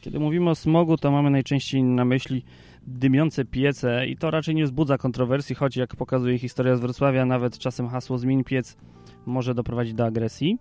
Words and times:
Kiedy 0.00 0.20
mówimy 0.20 0.50
o 0.50 0.54
smogu, 0.54 0.96
to 0.96 1.10
mamy 1.10 1.30
najczęściej 1.30 1.82
na 1.82 2.04
myśli 2.04 2.44
dymiące 2.90 3.44
piece 3.44 4.06
i 4.06 4.16
to 4.16 4.30
raczej 4.30 4.54
nie 4.54 4.64
wzbudza 4.64 4.98
kontrowersji, 4.98 5.54
choć 5.54 5.76
jak 5.76 5.96
pokazuje 5.96 6.38
historia 6.38 6.76
z 6.76 6.80
Wrocławia, 6.80 7.24
nawet 7.26 7.58
czasem 7.58 7.88
hasło 7.88 8.18
zmień 8.18 8.44
piec 8.44 8.76
może 9.26 9.54
doprowadzić 9.54 9.94
do 9.94 10.04
agresji. 10.04 10.58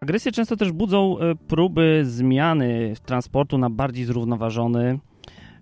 Agresje 0.00 0.32
często 0.32 0.56
też 0.56 0.72
budzą 0.72 1.18
e, 1.18 1.34
próby 1.34 2.02
zmiany 2.04 2.94
transportu 3.04 3.58
na 3.58 3.70
bardziej 3.70 4.04
zrównoważony. 4.04 4.98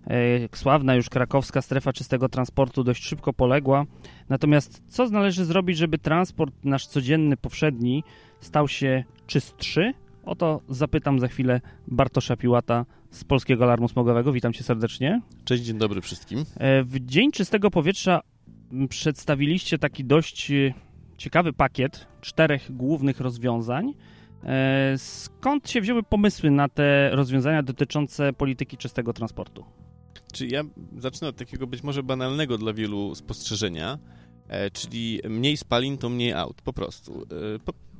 E, 0.07 0.57
Sławna 0.57 0.95
już 0.95 1.09
krakowska 1.09 1.61
strefa 1.61 1.93
czystego 1.93 2.29
transportu 2.29 2.83
dość 2.83 3.03
szybko 3.03 3.33
poległa. 3.33 3.85
Natomiast 4.29 4.83
co 4.87 5.09
należy 5.09 5.45
zrobić, 5.45 5.77
żeby 5.77 5.97
transport 5.97 6.53
nasz 6.63 6.87
codzienny, 6.87 7.37
powszedni 7.37 8.03
stał 8.39 8.67
się 8.67 9.03
czystszy? 9.27 9.93
O 10.25 10.35
to 10.35 10.61
zapytam 10.69 11.19
za 11.19 11.27
chwilę 11.27 11.61
Bartosza 11.87 12.37
Piłata 12.37 12.85
z 13.11 13.23
Polskiego 13.23 13.63
Alarmu 13.63 13.87
Smogowego. 13.87 14.31
Witam 14.31 14.53
cię 14.53 14.63
serdecznie. 14.63 15.21
Cześć, 15.45 15.63
dzień 15.63 15.77
dobry 15.77 16.01
wszystkim. 16.01 16.39
E, 16.57 16.83
W 16.83 16.99
Dzień 17.05 17.31
Czystego 17.31 17.71
Powietrza 17.71 18.21
m, 18.71 18.87
przedstawiliście 18.87 19.77
taki 19.77 20.05
dość 20.05 20.51
e, 20.51 20.73
ciekawy 21.17 21.53
pakiet 21.53 22.07
czterech 22.21 22.75
głównych 22.75 23.19
rozwiązań. 23.19 23.93
E, 24.43 24.93
Skąd 24.97 25.69
się 25.69 25.81
wzięły 25.81 26.03
pomysły 26.03 26.51
na 26.51 26.69
te 26.69 27.09
rozwiązania 27.15 27.63
dotyczące 27.63 28.33
polityki 28.33 28.77
czystego 28.77 29.13
transportu? 29.13 29.65
Czy 30.33 30.47
ja 30.47 30.63
zacznę 30.97 31.27
od 31.27 31.35
takiego 31.35 31.67
być 31.67 31.83
może 31.83 32.03
banalnego 32.03 32.57
dla 32.57 32.73
wielu 32.73 33.15
spostrzeżenia, 33.15 33.99
e, 34.47 34.71
czyli 34.71 35.19
mniej 35.29 35.57
spalin 35.57 35.97
to 35.97 36.09
mniej 36.09 36.33
aut, 36.33 36.61
po 36.61 36.73
prostu. 36.73 37.25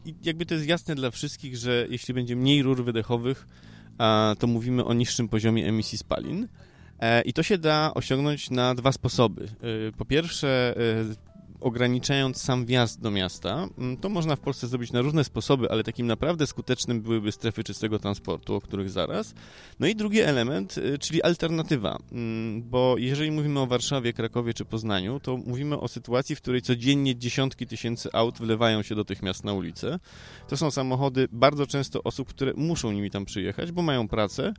I 0.05 0.16
jakby 0.23 0.45
to 0.45 0.53
jest 0.53 0.67
jasne 0.67 0.95
dla 0.95 1.11
wszystkich, 1.11 1.57
że 1.57 1.85
jeśli 1.89 2.13
będzie 2.13 2.35
mniej 2.35 2.63
rur 2.63 2.83
wydechowych, 2.83 3.47
to 4.39 4.47
mówimy 4.47 4.85
o 4.85 4.94
niższym 4.94 5.30
poziomie 5.30 5.67
emisji 5.67 5.97
spalin. 5.97 6.47
E, 6.99 7.21
I 7.21 7.33
to 7.33 7.44
się 7.44 7.57
da 7.57 7.91
osiągnąć 7.94 8.49
na 8.49 8.75
dwa 8.75 8.91
sposoby. 8.91 9.44
E, 9.44 9.91
Po 9.97 10.05
pierwsze, 10.05 10.75
e, 10.77 11.30
ograniczając 11.61 12.41
sam 12.41 12.65
wjazd 12.65 13.01
do 13.01 13.11
miasta, 13.11 13.67
mm, 13.77 13.97
to 13.97 14.09
można 14.09 14.35
w 14.35 14.39
Polsce 14.39 14.67
zrobić 14.67 14.91
na 14.91 15.01
różne 15.01 15.23
sposoby, 15.23 15.71
ale 15.71 15.83
takim 15.83 16.07
naprawdę 16.07 16.47
skutecznym 16.47 17.01
byłyby 17.01 17.31
strefy 17.31 17.63
czystego 17.63 17.99
transportu, 17.99 18.55
o 18.55 18.61
których 18.61 18.89
zaraz. 18.89 19.33
No 19.79 19.87
i 19.87 19.95
drugi 19.95 20.19
element, 20.19 20.77
y, 20.77 20.99
czyli 20.99 21.23
alternatywa, 21.23 22.01
Mm, 22.11 22.63
bo 22.69 22.95
jeżeli 22.97 23.31
mówimy 23.31 23.59
o 23.59 23.67
Warszawie, 23.67 24.13
Krakowie 24.13 24.53
czy 24.53 24.65
Poznaniu, 24.65 25.19
to 25.19 25.37
mówimy 25.37 25.79
o 25.79 25.87
sytuacji, 25.87 26.35
w 26.35 26.41
której 26.41 26.61
codziennie 26.61 27.15
dziesiątki 27.15 27.67
tysięcy 27.67 28.09
aut 28.13 28.37
wlewają 28.37 28.83
się 28.83 28.95
do 28.95 29.05
tych 29.05 29.23
miast 29.23 29.43
na 29.43 29.53
ulicę. 29.53 29.99
To 30.47 30.57
są 30.57 30.71
samochody 30.71 31.27
bardzo 31.31 31.67
często 31.67 32.03
osób, 32.03 32.27
które 32.27 32.53
muszą 32.55 32.91
nimi 32.91 33.11
tam 33.11 33.25
przyjechać, 33.25 33.71
bo 33.71 33.81
mają 33.81 34.07
pracę, 34.07 34.53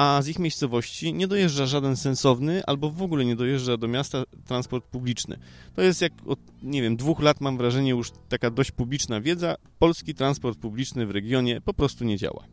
a 0.00 0.22
z 0.22 0.28
ich 0.28 0.38
miejscowości 0.38 1.14
nie 1.14 1.28
dojeżdża 1.28 1.66
żaden 1.66 1.96
sensowny 1.96 2.62
albo 2.66 2.90
w 2.90 3.02
ogóle 3.02 3.24
nie 3.24 3.36
dojeżdża 3.36 3.76
do 3.76 3.88
miasta 3.88 4.24
transport 4.46 4.84
publiczny. 4.84 5.38
To 5.74 5.82
jest 5.82 6.02
jak 6.02 6.12
od, 6.26 6.38
nie 6.62 6.82
wiem, 6.82 6.96
dwóch 6.96 7.20
lat 7.20 7.40
mam 7.40 7.58
wrażenie 7.58 7.90
już 7.90 8.10
taka 8.28 8.50
dość 8.50 8.70
publiczna 8.70 9.20
wiedza, 9.20 9.56
polski 9.78 10.14
transport 10.14 10.58
publiczny 10.58 11.06
w 11.06 11.10
regionie 11.10 11.60
po 11.60 11.74
prostu 11.74 12.04
nie 12.04 12.16
działa. 12.16 12.44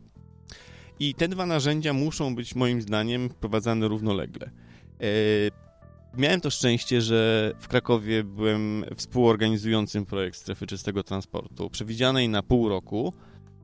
I 1.00 1.14
te 1.14 1.28
dwa 1.28 1.46
narzędzia 1.46 1.92
muszą 1.92 2.34
być 2.34 2.54
moim 2.54 2.82
zdaniem 2.82 3.28
wprowadzane 3.28 3.88
równolegle. 3.88 4.50
E, 5.00 5.06
Miałem 6.18 6.40
to 6.40 6.50
szczęście, 6.50 7.02
że 7.02 7.52
w 7.58 7.68
Krakowie 7.68 8.24
byłem 8.24 8.84
współorganizującym 8.96 10.06
projekt 10.06 10.36
strefy 10.36 10.66
czystego 10.66 11.02
transportu, 11.02 11.70
przewidzianej 11.70 12.28
na 12.28 12.42
pół 12.42 12.68
roku, 12.68 13.12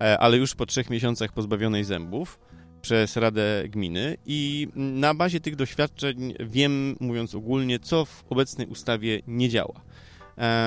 e, 0.00 0.18
ale 0.18 0.36
już 0.36 0.54
po 0.54 0.66
trzech 0.66 0.90
miesiącach 0.90 1.32
pozbawionej 1.32 1.84
zębów 1.84 2.38
przez 2.84 3.16
Radę 3.16 3.64
Gminy 3.68 4.16
i 4.26 4.68
na 4.74 5.14
bazie 5.14 5.40
tych 5.40 5.56
doświadczeń 5.56 6.34
wiem, 6.40 6.96
mówiąc 7.00 7.34
ogólnie, 7.34 7.78
co 7.78 8.04
w 8.04 8.24
obecnej 8.30 8.66
ustawie 8.66 9.20
nie 9.26 9.48
działa. 9.48 9.80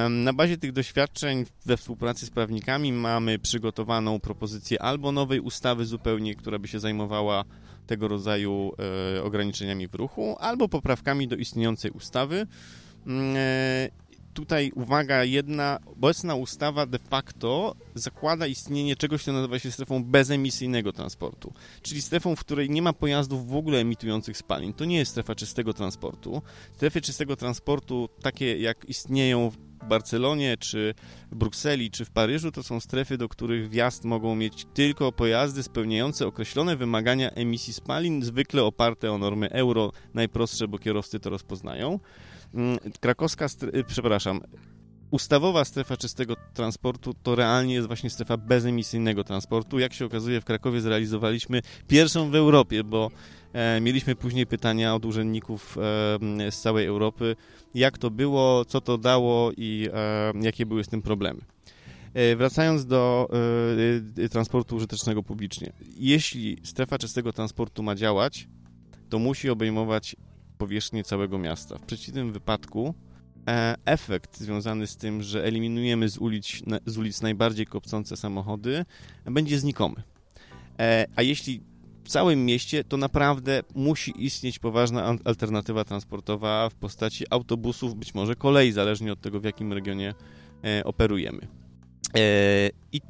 Na 0.09 0.33
bazie 0.33 0.57
tych 0.57 0.71
doświadczeń 0.71 1.45
we 1.65 1.77
współpracy 1.77 2.25
z 2.25 2.29
prawnikami 2.29 2.93
mamy 2.93 3.39
przygotowaną 3.39 4.19
propozycję 4.19 4.81
albo 4.81 5.11
nowej 5.11 5.39
ustawy 5.39 5.85
zupełnie, 5.85 6.35
która 6.35 6.59
by 6.59 6.67
się 6.67 6.79
zajmowała 6.79 7.43
tego 7.87 8.07
rodzaju 8.07 8.71
e, 9.17 9.23
ograniczeniami 9.23 9.87
w 9.87 9.95
ruchu, 9.95 10.35
albo 10.39 10.69
poprawkami 10.69 11.27
do 11.27 11.35
istniejącej 11.35 11.91
ustawy. 11.91 12.47
Tutaj 14.37 14.71
uwaga 14.75 15.23
jedna, 15.23 15.79
obecna 15.85 16.35
ustawa 16.35 16.85
de 16.85 16.99
facto 16.99 17.75
zakłada 17.95 18.47
istnienie 18.47 18.95
czegoś, 18.95 19.23
co 19.23 19.33
nazywa 19.33 19.59
się 19.59 19.71
strefą 19.71 20.03
bezemisyjnego 20.03 20.93
transportu, 20.93 21.53
czyli 21.81 22.01
strefą, 22.01 22.35
w 22.35 22.39
której 22.39 22.69
nie 22.69 22.81
ma 22.81 22.93
pojazdów 22.93 23.47
w 23.47 23.55
ogóle 23.55 23.79
emitujących 23.79 24.37
spalin. 24.37 24.73
To 24.73 24.85
nie 24.85 24.97
jest 24.97 25.11
strefa 25.11 25.35
czystego 25.35 25.73
transportu. 25.73 26.41
Strefy 26.73 27.01
czystego 27.01 27.35
transportu, 27.35 28.09
takie 28.21 28.57
jak 28.57 28.89
istnieją 28.89 29.49
w 29.49 29.57
Barcelonie, 29.87 30.57
czy 30.57 30.93
w 31.31 31.35
Brukseli, 31.35 31.91
czy 31.91 32.05
w 32.05 32.09
Paryżu, 32.09 32.51
to 32.51 32.63
są 32.63 32.79
strefy, 32.79 33.17
do 33.17 33.29
których 33.29 33.69
wjazd 33.69 34.05
mogą 34.05 34.35
mieć 34.35 34.65
tylko 34.73 35.11
pojazdy 35.11 35.63
spełniające 35.63 36.27
określone 36.27 36.75
wymagania 36.75 37.31
emisji 37.31 37.73
spalin, 37.73 38.23
zwykle 38.23 38.63
oparte 38.63 39.11
o 39.11 39.17
normy 39.17 39.49
euro, 39.49 39.91
najprostsze, 40.13 40.67
bo 40.67 40.79
kierowcy 40.79 41.19
to 41.19 41.29
rozpoznają. 41.29 41.99
Mm, 42.53 42.77
Krakowska, 42.99 43.45
y, 43.75 43.83
przepraszam, 43.83 44.41
ustawowa 45.11 45.65
strefa 45.65 45.97
czystego 45.97 46.35
transportu 46.53 47.13
to 47.23 47.35
realnie 47.35 47.73
jest 47.73 47.87
właśnie 47.87 48.09
strefa 48.09 48.37
bezemisyjnego 48.37 49.23
transportu. 49.23 49.79
Jak 49.79 49.93
się 49.93 50.05
okazuje, 50.05 50.41
w 50.41 50.45
Krakowie 50.45 50.81
zrealizowaliśmy 50.81 51.61
pierwszą 51.87 52.31
w 52.31 52.35
Europie, 52.35 52.83
bo 52.83 53.11
e, 53.53 53.81
mieliśmy 53.81 54.15
później 54.15 54.47
pytania 54.47 54.95
od 54.95 55.05
urzędników 55.05 55.77
e, 55.77 56.51
z 56.51 56.61
całej 56.61 56.85
Europy, 56.85 57.35
jak 57.73 57.97
to 57.97 58.11
było, 58.11 58.65
co 58.65 58.81
to 58.81 58.97
dało 58.97 59.51
i 59.57 59.89
e, 59.93 60.33
jakie 60.41 60.65
były 60.65 60.83
z 60.83 60.87
tym 60.87 61.01
problemy. 61.01 61.41
E, 62.13 62.35
Wracając 62.35 62.85
do 62.85 63.29
e, 64.19 64.23
e, 64.23 64.29
transportu 64.29 64.75
użytecznego 64.75 65.23
publicznie. 65.23 65.73
Jeśli 65.97 66.57
strefa 66.63 66.97
czystego 66.97 67.33
transportu 67.33 67.83
ma 67.83 67.95
działać, 67.95 68.47
to 69.09 69.19
musi 69.19 69.49
obejmować 69.49 70.15
powierzchnię 70.57 71.03
całego 71.03 71.37
miasta. 71.37 71.77
W 71.77 71.81
przeciwnym 71.81 72.33
wypadku 72.33 72.93
e, 73.47 73.75
efekt 73.85 74.37
związany 74.37 74.87
z 74.87 74.97
tym, 74.97 75.23
że 75.23 75.43
eliminujemy 75.43 76.09
z 76.09 76.17
ulic, 76.17 76.47
z 76.85 76.97
ulic 76.97 77.21
najbardziej 77.21 77.65
kopcące 77.65 78.17
samochody, 78.17 78.85
będzie 79.25 79.59
znikomy. 79.59 80.03
E, 80.79 81.05
A 81.15 81.21
jeśli 81.21 81.61
w 82.03 82.09
całym 82.09 82.45
mieście, 82.45 82.83
to 82.83 82.97
naprawdę 82.97 83.63
musi 83.75 84.25
istnieć 84.25 84.59
poważna 84.59 85.15
alternatywa 85.25 85.83
transportowa 85.83 86.69
w 86.69 86.75
postaci 86.75 87.25
autobusów, 87.29 87.95
być 87.95 88.13
może 88.13 88.35
kolei, 88.35 88.71
zależnie 88.71 89.13
od 89.13 89.21
tego, 89.21 89.39
w 89.39 89.43
jakim 89.43 89.73
regionie 89.73 90.13
e, 90.63 90.83
operujemy. 90.83 91.47
I 92.91 93.01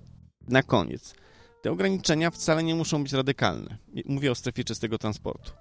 na 0.47 0.63
koniec. 0.63 1.15
Te 1.61 1.71
ograniczenia 1.71 2.31
wcale 2.31 2.63
nie 2.63 2.75
muszą 2.75 3.03
być 3.03 3.13
radykalne. 3.13 3.77
Mówię 4.05 4.31
o 4.31 4.35
strefie 4.35 4.63
czystego 4.63 4.97
transportu. 4.97 5.51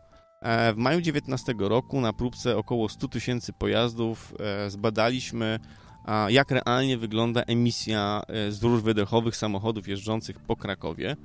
E, 0.47 0.73
W 0.73 0.77
maju 0.77 1.01
2019 1.01 1.55
roku 1.59 2.01
na 2.01 2.13
próbce 2.13 2.57
około 2.57 2.89
100 2.89 3.09
tysięcy 3.09 3.53
pojazdów 3.53 4.35
e, 4.41 4.71
zbadaliśmy, 4.71 5.59
jak 6.29 6.51
realnie 6.51 6.99
wygląda 6.99 7.43
emisja 7.43 8.23
e, 8.29 8.53
z 8.53 8.63
rur 8.63 8.83
wydechowych 8.83 9.37
samochodów 9.37 9.89
jeżdżących 9.89 10.41
po 10.41 10.57
Krakowie. 10.57 11.17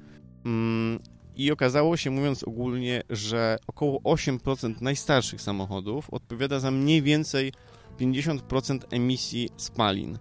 Mm, 0.45 0.99
I 1.35 1.51
okazało 1.51 1.97
się, 1.97 2.11
mówiąc 2.11 2.43
ogólnie, 2.43 3.01
że 3.09 3.57
około 3.67 3.99
8% 3.99 4.81
najstarszych 4.81 5.41
samochodów 5.41 6.09
odpowiada 6.09 6.59
za 6.59 6.71
mniej 6.71 7.01
więcej 7.01 7.53
50% 7.99 8.79
emisji 8.91 9.49
spalin, 9.57 10.17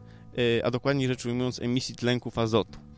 a 0.64 0.70
dokładniej 0.70 1.08
rzecz 1.08 1.26
ujmując 1.26 1.60
emisji 1.60 1.94
tlenków 1.94 2.38
azotu. 2.38 2.89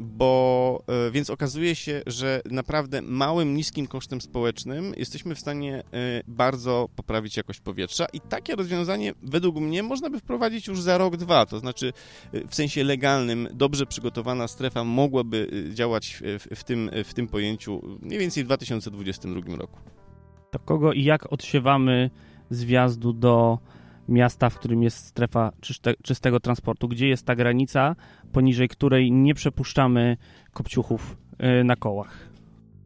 Bo 0.00 0.82
e, 1.06 1.10
więc 1.10 1.30
okazuje 1.30 1.74
się, 1.74 2.02
że 2.06 2.42
naprawdę 2.50 3.02
małym, 3.02 3.54
niskim 3.54 3.86
kosztem 3.86 4.20
społecznym 4.20 4.94
jesteśmy 4.96 5.34
w 5.34 5.40
stanie 5.40 5.78
e, 5.78 5.82
bardzo 6.28 6.88
poprawić 6.96 7.36
jakość 7.36 7.60
powietrza 7.60 8.06
i 8.12 8.20
takie 8.20 8.56
rozwiązanie 8.56 9.12
według 9.22 9.56
mnie 9.56 9.82
można 9.82 10.10
by 10.10 10.18
wprowadzić 10.18 10.66
już 10.66 10.82
za 10.82 10.98
rok, 10.98 11.16
dwa, 11.16 11.46
to 11.46 11.58
znaczy 11.58 11.92
e, 12.32 12.48
w 12.48 12.54
sensie 12.54 12.84
legalnym 12.84 13.48
dobrze 13.52 13.86
przygotowana 13.86 14.48
strefa 14.48 14.84
mogłaby 14.84 15.70
działać 15.74 16.22
w, 16.56 16.64
tym, 16.64 16.90
w 17.04 17.14
tym 17.14 17.28
pojęciu 17.28 17.98
mniej 18.02 18.18
więcej 18.18 18.44
w 18.44 18.46
2022 18.46 19.56
roku. 19.56 19.78
To 20.50 20.58
kogo 20.58 20.92
i 20.92 21.04
jak 21.04 21.32
odsiewamy 21.32 22.10
zjazdu 22.50 23.12
do 23.12 23.58
miasta, 24.08 24.50
w 24.50 24.58
którym 24.58 24.82
jest 24.82 25.06
strefa 25.06 25.52
czyste, 25.60 25.94
czystego 26.02 26.40
transportu? 26.40 26.88
Gdzie 26.88 27.08
jest 27.08 27.26
ta 27.26 27.36
granica, 27.36 27.96
poniżej 28.32 28.68
której 28.68 29.12
nie 29.12 29.34
przepuszczamy 29.34 30.16
kopciuchów 30.52 31.16
y, 31.60 31.64
na 31.64 31.76
kołach? 31.76 32.28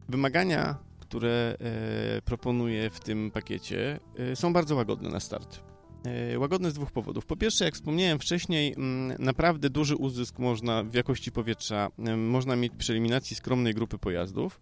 Wymagania, 0.09 0.75
które 0.99 1.57
e, 1.59 2.21
proponuję 2.21 2.89
w 2.89 2.99
tym 2.99 3.31
pakiecie, 3.31 3.99
e, 4.17 4.35
są 4.35 4.53
bardzo 4.53 4.75
łagodne 4.75 5.09
na 5.09 5.19
start. 5.19 5.59
E, 6.05 6.39
łagodne 6.39 6.71
z 6.71 6.73
dwóch 6.73 6.91
powodów. 6.91 7.25
Po 7.25 7.35
pierwsze, 7.35 7.65
jak 7.65 7.73
wspomniałem 7.73 8.19
wcześniej, 8.19 8.73
mm, 8.73 9.17
naprawdę 9.19 9.69
duży 9.69 9.95
uzysk 9.95 10.39
można 10.39 10.83
w 10.83 10.93
jakości 10.93 11.31
powietrza 11.31 11.89
można 12.17 12.55
mieć 12.55 12.73
przy 12.77 12.93
eliminacji 12.93 13.35
skromnej 13.35 13.73
grupy 13.73 13.97
pojazdów. 13.97 14.61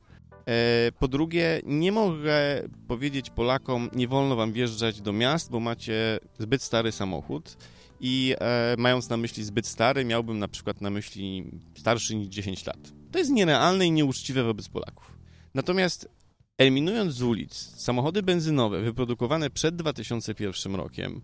Po 1.00 1.08
drugie, 1.08 1.62
nie 1.66 1.92
mogę 1.92 2.62
powiedzieć 2.88 3.30
Polakom, 3.30 3.90
nie 3.96 4.08
wolno 4.08 4.36
wam 4.36 4.54
wjeżdżać 4.54 5.02
do 5.02 5.14
miast, 5.14 5.52
bo 5.52 5.60
macie 5.60 6.20
zbyt 6.40 6.64
stary 6.64 6.92
samochód. 6.92 7.58
I 8.04 8.36
e, 8.40 8.76
mając 8.78 9.10
na 9.10 9.18
myśli 9.18 9.44
zbyt 9.44 9.68
stary, 9.68 10.06
miałbym 10.06 10.40
na 10.40 10.48
przykład 10.48 10.82
na 10.82 10.90
myśli 10.90 11.52
starszy 11.78 12.16
niż 12.16 12.28
10 12.28 12.66
lat. 12.66 12.94
To 13.12 13.20
jest 13.20 13.32
nierealne 13.32 13.88
i 13.88 13.92
nieuczciwe 13.92 14.44
wobec 14.44 14.70
Polaków. 14.70 15.18
Natomiast 15.54 16.10
eliminując 16.58 17.14
z 17.14 17.22
ulic 17.22 17.54
samochody 17.76 18.24
benzynowe 18.24 18.82
wyprodukowane 18.82 19.50
przed 19.50 19.76
2001 19.76 20.76
rokiem 20.76 21.22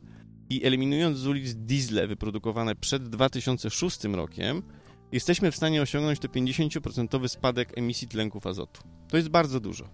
i 0.49 0.65
eliminując 0.65 1.17
z 1.17 1.27
ulic 1.27 1.55
diesle 1.55 2.07
wyprodukowane 2.07 2.75
przed 2.75 3.09
2006 3.09 4.03
rokiem, 4.03 4.63
jesteśmy 5.11 5.51
w 5.51 5.55
stanie 5.55 5.81
osiągnąć 5.81 6.19
to 6.19 6.27
50% 6.27 7.27
spadek 7.27 7.77
emisji 7.77 8.07
tlenków 8.07 8.47
azotu. 8.47 8.81
To 9.09 9.17
jest 9.17 9.29
bardzo 9.29 9.59
dużo. 9.59 9.89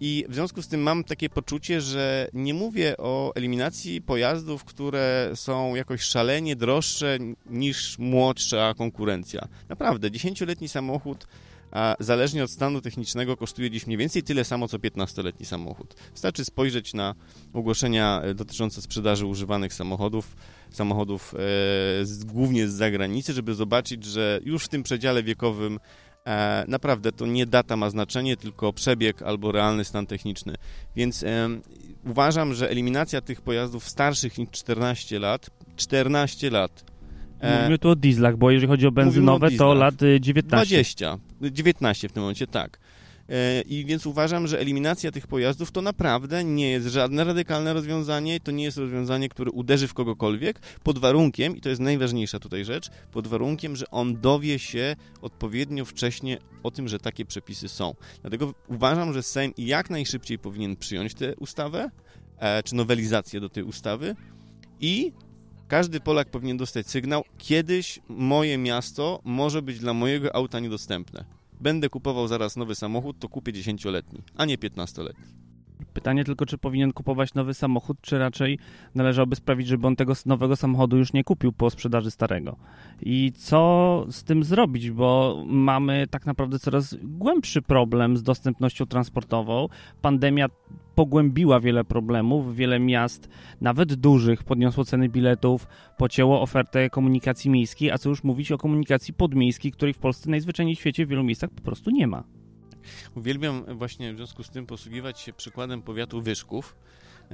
I 0.00 0.24
w 0.28 0.34
związku 0.34 0.62
z 0.62 0.68
tym 0.68 0.80
mam 0.80 1.04
takie 1.04 1.28
poczucie, 1.28 1.80
że 1.80 2.28
nie 2.32 2.54
mówię 2.54 2.96
o 2.96 3.32
eliminacji 3.34 4.02
pojazdów, 4.02 4.64
które 4.64 5.30
są 5.34 5.74
jakoś 5.74 6.00
szalenie 6.00 6.56
droższe 6.56 7.18
niż 7.46 7.98
młodsza 7.98 8.74
konkurencja. 8.74 9.48
Naprawdę, 9.68 10.10
10-letni 10.10 10.68
samochód 10.68 11.26
a 11.70 11.96
zależnie 12.00 12.44
od 12.44 12.50
stanu 12.50 12.80
technicznego 12.80 13.36
kosztuje 13.36 13.70
dziś 13.70 13.86
mniej 13.86 13.98
więcej 13.98 14.22
tyle 14.22 14.44
samo 14.44 14.68
co 14.68 14.78
15-letni 14.78 15.46
samochód. 15.46 15.94
Wystarczy 16.12 16.44
spojrzeć 16.44 16.94
na 16.94 17.14
ogłoszenia 17.52 18.20
e, 18.22 18.34
dotyczące 18.34 18.82
sprzedaży 18.82 19.26
używanych 19.26 19.74
samochodów, 19.74 20.36
samochodów 20.70 21.34
e, 21.34 21.38
z, 22.06 22.24
głównie 22.24 22.68
z 22.68 22.72
zagranicy, 22.72 23.32
żeby 23.32 23.54
zobaczyć, 23.54 24.04
że 24.04 24.40
już 24.44 24.64
w 24.64 24.68
tym 24.68 24.82
przedziale 24.82 25.22
wiekowym 25.22 25.78
naprawdę 26.68 27.12
to 27.12 27.26
nie 27.26 27.46
data 27.46 27.76
ma 27.76 27.90
znaczenie, 27.90 28.36
tylko 28.36 28.72
przebieg 28.72 29.22
albo 29.22 29.52
realny 29.52 29.84
stan 29.84 30.06
techniczny. 30.06 30.54
Więc 30.96 31.22
e, 31.22 31.48
uważam, 32.06 32.54
że 32.54 32.70
eliminacja 32.70 33.20
tych 33.20 33.40
pojazdów 33.40 33.88
starszych 33.88 34.38
niż 34.38 34.50
14 34.50 35.18
lat, 35.18 35.50
14 35.76 36.50
lat 36.50 36.84
E, 37.40 37.58
Mówimy 37.58 37.78
tu 37.78 37.88
o 37.88 37.96
dieslach, 37.96 38.36
bo 38.36 38.50
jeżeli 38.50 38.68
chodzi 38.68 38.86
o 38.86 38.92
benzynowe, 38.92 39.46
o 39.46 39.50
to 39.58 39.74
lat 39.74 39.94
19. 40.20 40.66
20, 40.66 41.18
19 41.42 42.08
w 42.08 42.12
tym 42.12 42.22
momencie, 42.22 42.46
tak. 42.46 42.78
E, 43.28 43.60
I 43.60 43.84
więc 43.84 44.06
uważam, 44.06 44.46
że 44.46 44.60
eliminacja 44.60 45.12
tych 45.12 45.26
pojazdów 45.26 45.70
to 45.72 45.82
naprawdę 45.82 46.44
nie 46.44 46.70
jest 46.70 46.86
żadne 46.86 47.24
radykalne 47.24 47.72
rozwiązanie, 47.72 48.40
to 48.40 48.50
nie 48.50 48.64
jest 48.64 48.78
rozwiązanie, 48.78 49.28
które 49.28 49.50
uderzy 49.50 49.88
w 49.88 49.94
kogokolwiek, 49.94 50.60
pod 50.82 50.98
warunkiem, 50.98 51.56
i 51.56 51.60
to 51.60 51.68
jest 51.68 51.80
najważniejsza 51.80 52.38
tutaj 52.38 52.64
rzecz, 52.64 52.88
pod 53.12 53.26
warunkiem, 53.26 53.76
że 53.76 53.90
on 53.90 54.20
dowie 54.20 54.58
się 54.58 54.96
odpowiednio 55.22 55.84
wcześnie 55.84 56.38
o 56.62 56.70
tym, 56.70 56.88
że 56.88 56.98
takie 56.98 57.24
przepisy 57.24 57.68
są. 57.68 57.94
Dlatego 58.20 58.54
uważam, 58.68 59.12
że 59.12 59.22
Sejm 59.22 59.52
jak 59.58 59.90
najszybciej 59.90 60.38
powinien 60.38 60.76
przyjąć 60.76 61.14
tę 61.14 61.36
ustawę, 61.36 61.90
e, 62.38 62.62
czy 62.62 62.74
nowelizację 62.74 63.40
do 63.40 63.48
tej 63.48 63.62
ustawy 63.62 64.16
i 64.80 65.12
każdy 65.68 66.00
Polak 66.00 66.30
powinien 66.30 66.56
dostać 66.56 66.90
sygnał, 66.90 67.24
kiedyś 67.38 68.00
moje 68.08 68.58
miasto 68.58 69.20
może 69.24 69.62
być 69.62 69.78
dla 69.78 69.94
mojego 69.94 70.34
auta 70.36 70.60
niedostępne. 70.60 71.24
Będę 71.60 71.88
kupował 71.88 72.28
zaraz 72.28 72.56
nowy 72.56 72.74
samochód, 72.74 73.18
to 73.18 73.28
kupię 73.28 73.52
10-letni, 73.52 74.22
a 74.36 74.44
nie 74.44 74.58
15-letni. 74.58 75.45
Pytanie 75.94 76.24
tylko, 76.24 76.46
czy 76.46 76.58
powinien 76.58 76.92
kupować 76.92 77.34
nowy 77.34 77.54
samochód, 77.54 77.96
czy 78.00 78.18
raczej 78.18 78.58
należałoby 78.94 79.36
sprawić, 79.36 79.66
żeby 79.66 79.86
on 79.86 79.96
tego 79.96 80.12
nowego 80.26 80.56
samochodu 80.56 80.96
już 80.96 81.12
nie 81.12 81.24
kupił 81.24 81.52
po 81.52 81.70
sprzedaży 81.70 82.10
starego. 82.10 82.56
I 83.02 83.32
co 83.36 84.06
z 84.10 84.24
tym 84.24 84.44
zrobić, 84.44 84.90
bo 84.90 85.42
mamy 85.46 86.06
tak 86.10 86.26
naprawdę 86.26 86.58
coraz 86.58 86.96
głębszy 87.02 87.62
problem 87.62 88.16
z 88.16 88.22
dostępnością 88.22 88.86
transportową. 88.86 89.68
Pandemia 90.02 90.48
pogłębiła 90.94 91.60
wiele 91.60 91.84
problemów, 91.84 92.56
wiele 92.56 92.80
miast, 92.80 93.28
nawet 93.60 93.94
dużych, 93.94 94.44
podniosło 94.44 94.84
ceny 94.84 95.08
biletów, 95.08 95.68
pocięło 95.98 96.42
ofertę 96.42 96.90
komunikacji 96.90 97.50
miejskiej, 97.50 97.90
a 97.90 97.98
co 97.98 98.08
już 98.08 98.24
mówić 98.24 98.52
o 98.52 98.58
komunikacji 98.58 99.14
podmiejskiej, 99.14 99.72
której 99.72 99.94
w 99.94 99.98
Polsce 99.98 100.30
najzwyczajniej 100.30 100.76
w 100.76 100.78
świecie 100.78 101.06
w 101.06 101.08
wielu 101.08 101.24
miejscach 101.24 101.50
po 101.50 101.62
prostu 101.62 101.90
nie 101.90 102.06
ma. 102.06 102.24
Uwielbiam 103.14 103.78
właśnie 103.78 104.12
w 104.12 104.16
związku 104.16 104.42
z 104.42 104.50
tym 104.50 104.66
posługiwać 104.66 105.20
się 105.20 105.32
przykładem 105.32 105.82
powiatu 105.82 106.22
Wyszków. 106.22 106.76
E, 107.24 107.28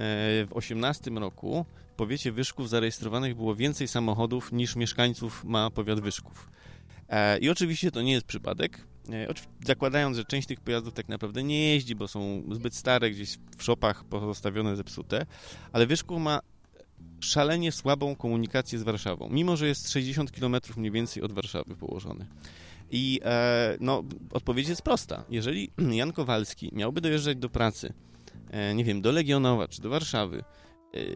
w 0.46 0.48
18 0.50 1.10
roku 1.10 1.66
w 1.92 1.94
powiecie 1.94 2.32
Wyszków 2.32 2.68
zarejestrowanych 2.68 3.34
było 3.34 3.54
więcej 3.54 3.88
samochodów 3.88 4.52
niż 4.52 4.76
mieszkańców 4.76 5.44
ma 5.44 5.70
powiat 5.70 6.00
Wyszków. 6.00 6.48
E, 7.08 7.38
I 7.38 7.50
oczywiście 7.50 7.90
to 7.90 8.02
nie 8.02 8.12
jest 8.12 8.26
przypadek. 8.26 8.84
E, 9.10 9.34
zakładając, 9.66 10.16
że 10.16 10.24
część 10.24 10.48
tych 10.48 10.60
pojazdów 10.60 10.94
tak 10.94 11.08
naprawdę 11.08 11.42
nie 11.42 11.68
jeździ, 11.68 11.94
bo 11.94 12.08
są 12.08 12.42
zbyt 12.52 12.74
stare, 12.74 13.10
gdzieś 13.10 13.38
w 13.56 13.62
szopach 13.62 14.04
pozostawione, 14.04 14.76
zepsute, 14.76 15.26
ale 15.72 15.86
Wyszków 15.86 16.20
ma 16.20 16.40
szalenie 17.20 17.72
słabą 17.72 18.16
komunikację 18.16 18.78
z 18.78 18.82
Warszawą, 18.82 19.28
mimo 19.30 19.56
że 19.56 19.68
jest 19.68 19.90
60 19.90 20.30
km 20.30 20.56
mniej 20.76 20.90
więcej 20.90 21.22
od 21.22 21.32
Warszawy 21.32 21.76
położony. 21.76 22.26
I 22.92 23.20
e, 23.24 23.76
no, 23.80 24.04
odpowiedź 24.32 24.68
jest 24.68 24.82
prosta. 24.82 25.24
Jeżeli 25.28 25.70
Jan 25.98 26.12
Kowalski 26.12 26.70
miałby 26.72 27.00
dojeżdżać 27.00 27.36
do 27.36 27.48
pracy, 27.48 27.92
e, 28.50 28.74
nie 28.74 28.84
wiem, 28.84 29.02
do 29.02 29.12
Legionowa 29.12 29.68
czy 29.68 29.82
do 29.82 29.90
Warszawy, 29.90 30.44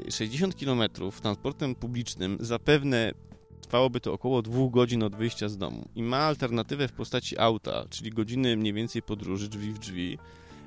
e, 0.06 0.10
60 0.10 0.54
km 0.54 0.82
transportem 1.22 1.74
publicznym, 1.74 2.38
zapewne 2.40 3.12
trwałoby 3.60 4.00
to 4.00 4.12
około 4.12 4.42
dwóch 4.42 4.72
godzin 4.72 5.02
od 5.02 5.16
wyjścia 5.16 5.48
z 5.48 5.58
domu 5.58 5.88
i 5.94 6.02
ma 6.02 6.18
alternatywę 6.18 6.88
w 6.88 6.92
postaci 6.92 7.38
auta, 7.38 7.84
czyli 7.90 8.10
godziny 8.10 8.56
mniej 8.56 8.72
więcej 8.72 9.02
podróży 9.02 9.48
drzwi 9.48 9.72
w 9.72 9.78
drzwi, 9.78 10.18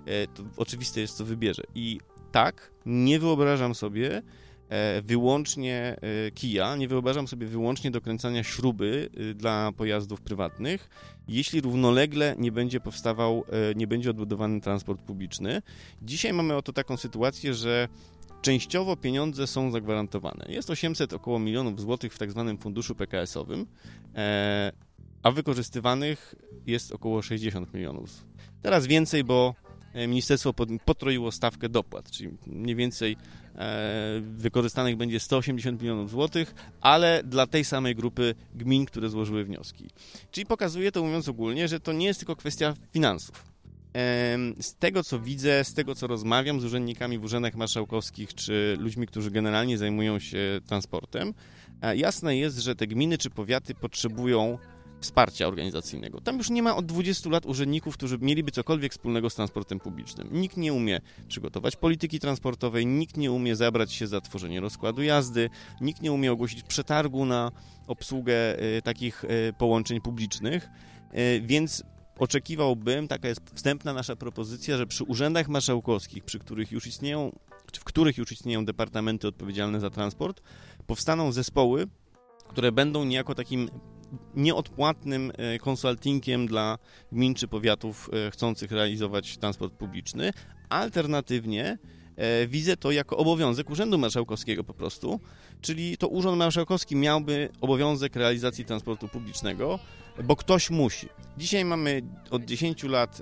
e, 0.05 0.27
to 0.27 0.44
oczywiste 0.57 1.01
jest, 1.01 1.17
co 1.17 1.25
wybierze. 1.25 1.63
I 1.75 2.00
tak, 2.31 2.71
nie 2.85 3.19
wyobrażam 3.19 3.75
sobie, 3.75 4.21
wyłącznie 5.04 5.95
e, 6.27 6.31
kija, 6.31 6.75
nie 6.75 6.88
wyobrażam 6.88 7.27
sobie 7.27 7.48
wyłącznie 7.48 7.91
dokręcania 7.91 8.43
śruby 8.43 9.10
e, 9.13 9.34
dla 9.34 9.72
pojazdów 9.72 10.22
prywatnych, 10.22 10.89
jeśli 11.27 11.62
równolegle 11.62 12.36
nie 12.38 12.51
będzie 12.51 12.79
powstawał, 12.79 13.43
nie 13.75 13.88
będzie 13.88 14.10
odbudowany 14.10 14.62
transport 14.62 15.01
publiczny. 15.01 15.62
Dzisiaj 16.01 16.34
mamy 16.34 16.55
oto 16.55 16.74
taką 16.74 16.98
sytuację, 16.98 17.53
że 17.53 17.88
częściowo 18.41 18.98
pieniądze 18.98 19.48
są 19.48 19.72
zagwarantowane. 19.72 20.46
Jest 20.50 20.70
800 20.70 21.13
około 21.13 21.39
milionów 21.39 21.82
złotych 21.82 22.13
w 22.13 22.17
tak 22.17 22.32
zwanym 22.32 22.58
funduszu 22.58 22.96
PKS-owym, 22.96 23.65
a 25.24 25.32
wykorzystywanych 25.32 26.36
jest 26.67 26.91
około 26.91 27.22
60 27.22 27.74
milionów. 27.74 28.25
Teraz 28.62 28.88
więcej, 28.88 29.24
bo 29.24 29.55
ministerstwo 30.08 30.53
potroiło 30.86 31.32
stawkę 31.32 31.70
dopłat, 31.70 32.12
czyli 32.12 32.29
mniej 32.48 32.75
więcej 32.75 33.17
E, 33.49 33.49
wykorzystanych 34.22 34.96
będzie 34.96 35.20
180 35.20 35.82
milionów 35.82 36.10
złotych, 36.10 36.56
ale 36.82 37.22
dla 37.24 37.48
tej 37.48 37.66
samej 37.66 37.96
grupy 37.96 38.36
gmin, 38.56 38.86
które 38.86 39.10
złożyły 39.10 39.44
wnioski. 39.44 39.89
Czyli 40.32 40.46
pokazuje 40.46 40.92
to, 40.92 41.04
mówiąc 41.04 41.30
ogólnie, 41.30 41.68
że 41.68 41.80
to 41.80 41.94
nie 41.94 42.06
jest 42.06 42.20
tylko 42.20 42.36
kwestia 42.36 42.74
finansów. 42.94 43.50
Z 44.62 44.75
tego, 44.80 45.04
co 45.04 45.20
widzę, 45.20 45.63
z 45.63 45.74
tego, 45.74 45.96
co 45.96 46.08
rozmawiam 46.08 46.62
z 46.62 46.66
urzędnikami 46.66 47.20
w 47.20 47.24
urzędach 47.24 47.56
marszałkowskich, 47.56 48.34
czy 48.34 48.78
ludźmi, 48.80 49.08
którzy 49.08 49.32
generalnie 49.32 49.78
zajmują 49.78 50.20
się 50.20 50.62
transportem, 50.68 51.34
e, 51.82 51.98
jasne 51.98 52.38
jest, 52.38 52.58
że 52.58 52.75
te 52.75 52.88
gminy 52.88 53.18
czy 53.18 53.30
powiaty 53.30 53.75
potrzebują 53.75 54.58
wsparcia 55.00 55.48
organizacyjnego. 55.48 56.22
Tam 56.22 56.38
już 56.38 56.50
nie 56.50 56.63
ma 56.63 56.75
od 56.75 56.86
20 56.86 57.29
lat 57.29 57.46
urzędników, 57.46 57.94
którzy 57.94 58.18
mieliby 58.22 58.51
cokolwiek 58.51 58.91
wspólnego 58.91 59.29
z 59.29 59.36
transportem 59.36 59.79
publicznym. 59.79 60.29
Nikt 60.32 60.58
nie 60.58 60.74
umie 60.74 61.01
przygotować 61.27 61.75
polityki 61.75 62.20
transportowej, 62.20 62.86
nikt 62.86 63.18
nie 63.18 63.32
umie 63.32 63.56
zabrać 63.56 63.94
się 63.94 64.08
za 64.08 64.22
tworzenie 64.22 64.60
rozkładu 64.60 65.03
jazdy, 65.03 65.50
nikt 65.82 66.01
nie 66.01 66.12
umie 66.12 66.32
ogłosić 66.32 66.63
przetargu 66.63 67.25
na 67.25 67.51
obsługę 67.88 68.63
y, 68.77 68.82
takich 68.82 69.24
y, 69.24 69.53
połączeń 69.58 70.01
publicznych, 70.01 70.70
y, 71.13 71.41
więc 71.46 71.84
oczekiwałbym, 72.20 73.08
taka 73.08 73.27
jest 73.27 73.41
wstępna 73.56 73.94
nasza 73.94 74.15
propozycja, 74.15 74.77
że 74.77 74.88
przy 74.88 75.03
urzędach 75.03 75.48
marszałkowskich, 75.48 76.24
przy 76.24 76.39
których 76.39 76.72
już 76.72 76.88
istnieją, 76.88 77.32
czy 77.72 77.82
w 77.82 77.84
których 77.84 78.18
już 78.18 78.32
istnieją 78.32 78.65
departamenty 78.65 79.27
odpowiedzialne 79.27 79.79
za 79.79 79.89
transport, 79.89 80.41
powstaną 80.88 81.32
zespoły, 81.32 81.88
które 82.48 82.72
będą 82.72 83.06
niejako 83.06 83.36
takim 83.36 83.70
nieodpłatnym 84.36 85.32
e, 85.38 85.60
konsultingiem 85.60 86.48
dla 86.48 86.78
gmin 87.12 87.36
czy 87.36 87.48
powiatów 87.48 88.10
e, 88.28 88.32
chcących 88.32 88.72
realizować 88.72 89.38
transport 89.38 89.74
publiczny. 89.74 90.32
Alternatywnie 90.70 91.78
e, 92.16 92.48
widzę 92.48 92.78
to 92.78 92.92
jako 92.92 93.18
obowiązek 93.18 93.70
Urzędu 93.70 93.98
Marszałkowskiego 93.98 94.63
po 94.63 94.74
prostu, 94.74 95.20
czyli 95.62 95.98
to 95.98 96.08
Urząd 96.08 96.38
Marszałkowski 96.38 96.96
miałby 96.96 97.50
obowiązek 97.62 98.16
realizacji 98.16 98.66
transportu 98.66 99.08
publicznego, 99.08 99.80
bo 100.24 100.36
ktoś 100.36 100.70
musi. 100.70 101.10
Dzisiaj 101.38 101.66
mamy 101.66 102.01
od 102.32 102.46
10 102.46 102.84
lat 102.84 103.22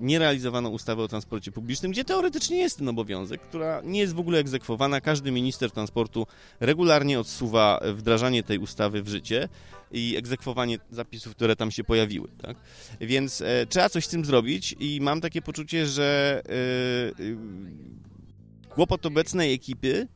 nierealizowaną 0.00 0.68
ustawę 0.68 1.02
o 1.02 1.08
transporcie 1.08 1.52
publicznym, 1.52 1.92
gdzie 1.92 2.04
teoretycznie 2.04 2.56
jest 2.56 2.78
ten 2.78 2.88
obowiązek, 2.88 3.40
która 3.40 3.82
nie 3.84 4.00
jest 4.00 4.14
w 4.14 4.18
ogóle 4.18 4.38
egzekwowana. 4.38 5.00
Każdy 5.00 5.30
minister 5.30 5.70
transportu 5.70 6.26
regularnie 6.60 7.20
odsuwa 7.20 7.80
wdrażanie 7.94 8.42
tej 8.42 8.58
ustawy 8.58 9.02
w 9.02 9.08
życie 9.08 9.48
i 9.92 10.16
egzekwowanie 10.16 10.78
zapisów, 10.90 11.34
które 11.34 11.56
tam 11.56 11.70
się 11.70 11.84
pojawiły. 11.84 12.28
Tak? 12.42 12.56
Więc 13.00 13.40
e, 13.40 13.66
trzeba 13.66 13.88
coś 13.88 14.04
z 14.04 14.08
tym 14.08 14.24
zrobić 14.24 14.74
i 14.80 15.00
mam 15.00 15.20
takie 15.20 15.42
poczucie, 15.42 15.86
że 15.86 16.42
e, 16.46 16.50
e, 16.50 16.52
kłopot 18.68 19.06
obecnej 19.06 19.54
ekipy 19.54 20.08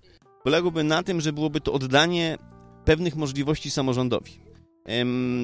polegałby 0.44 0.84
na 0.84 1.02
tym, 1.02 1.20
że 1.20 1.32
byłoby 1.32 1.60
to 1.60 1.72
oddanie 1.72 2.38
pewnych 2.84 3.16
możliwości 3.16 3.70
samorządowi. 3.70 4.46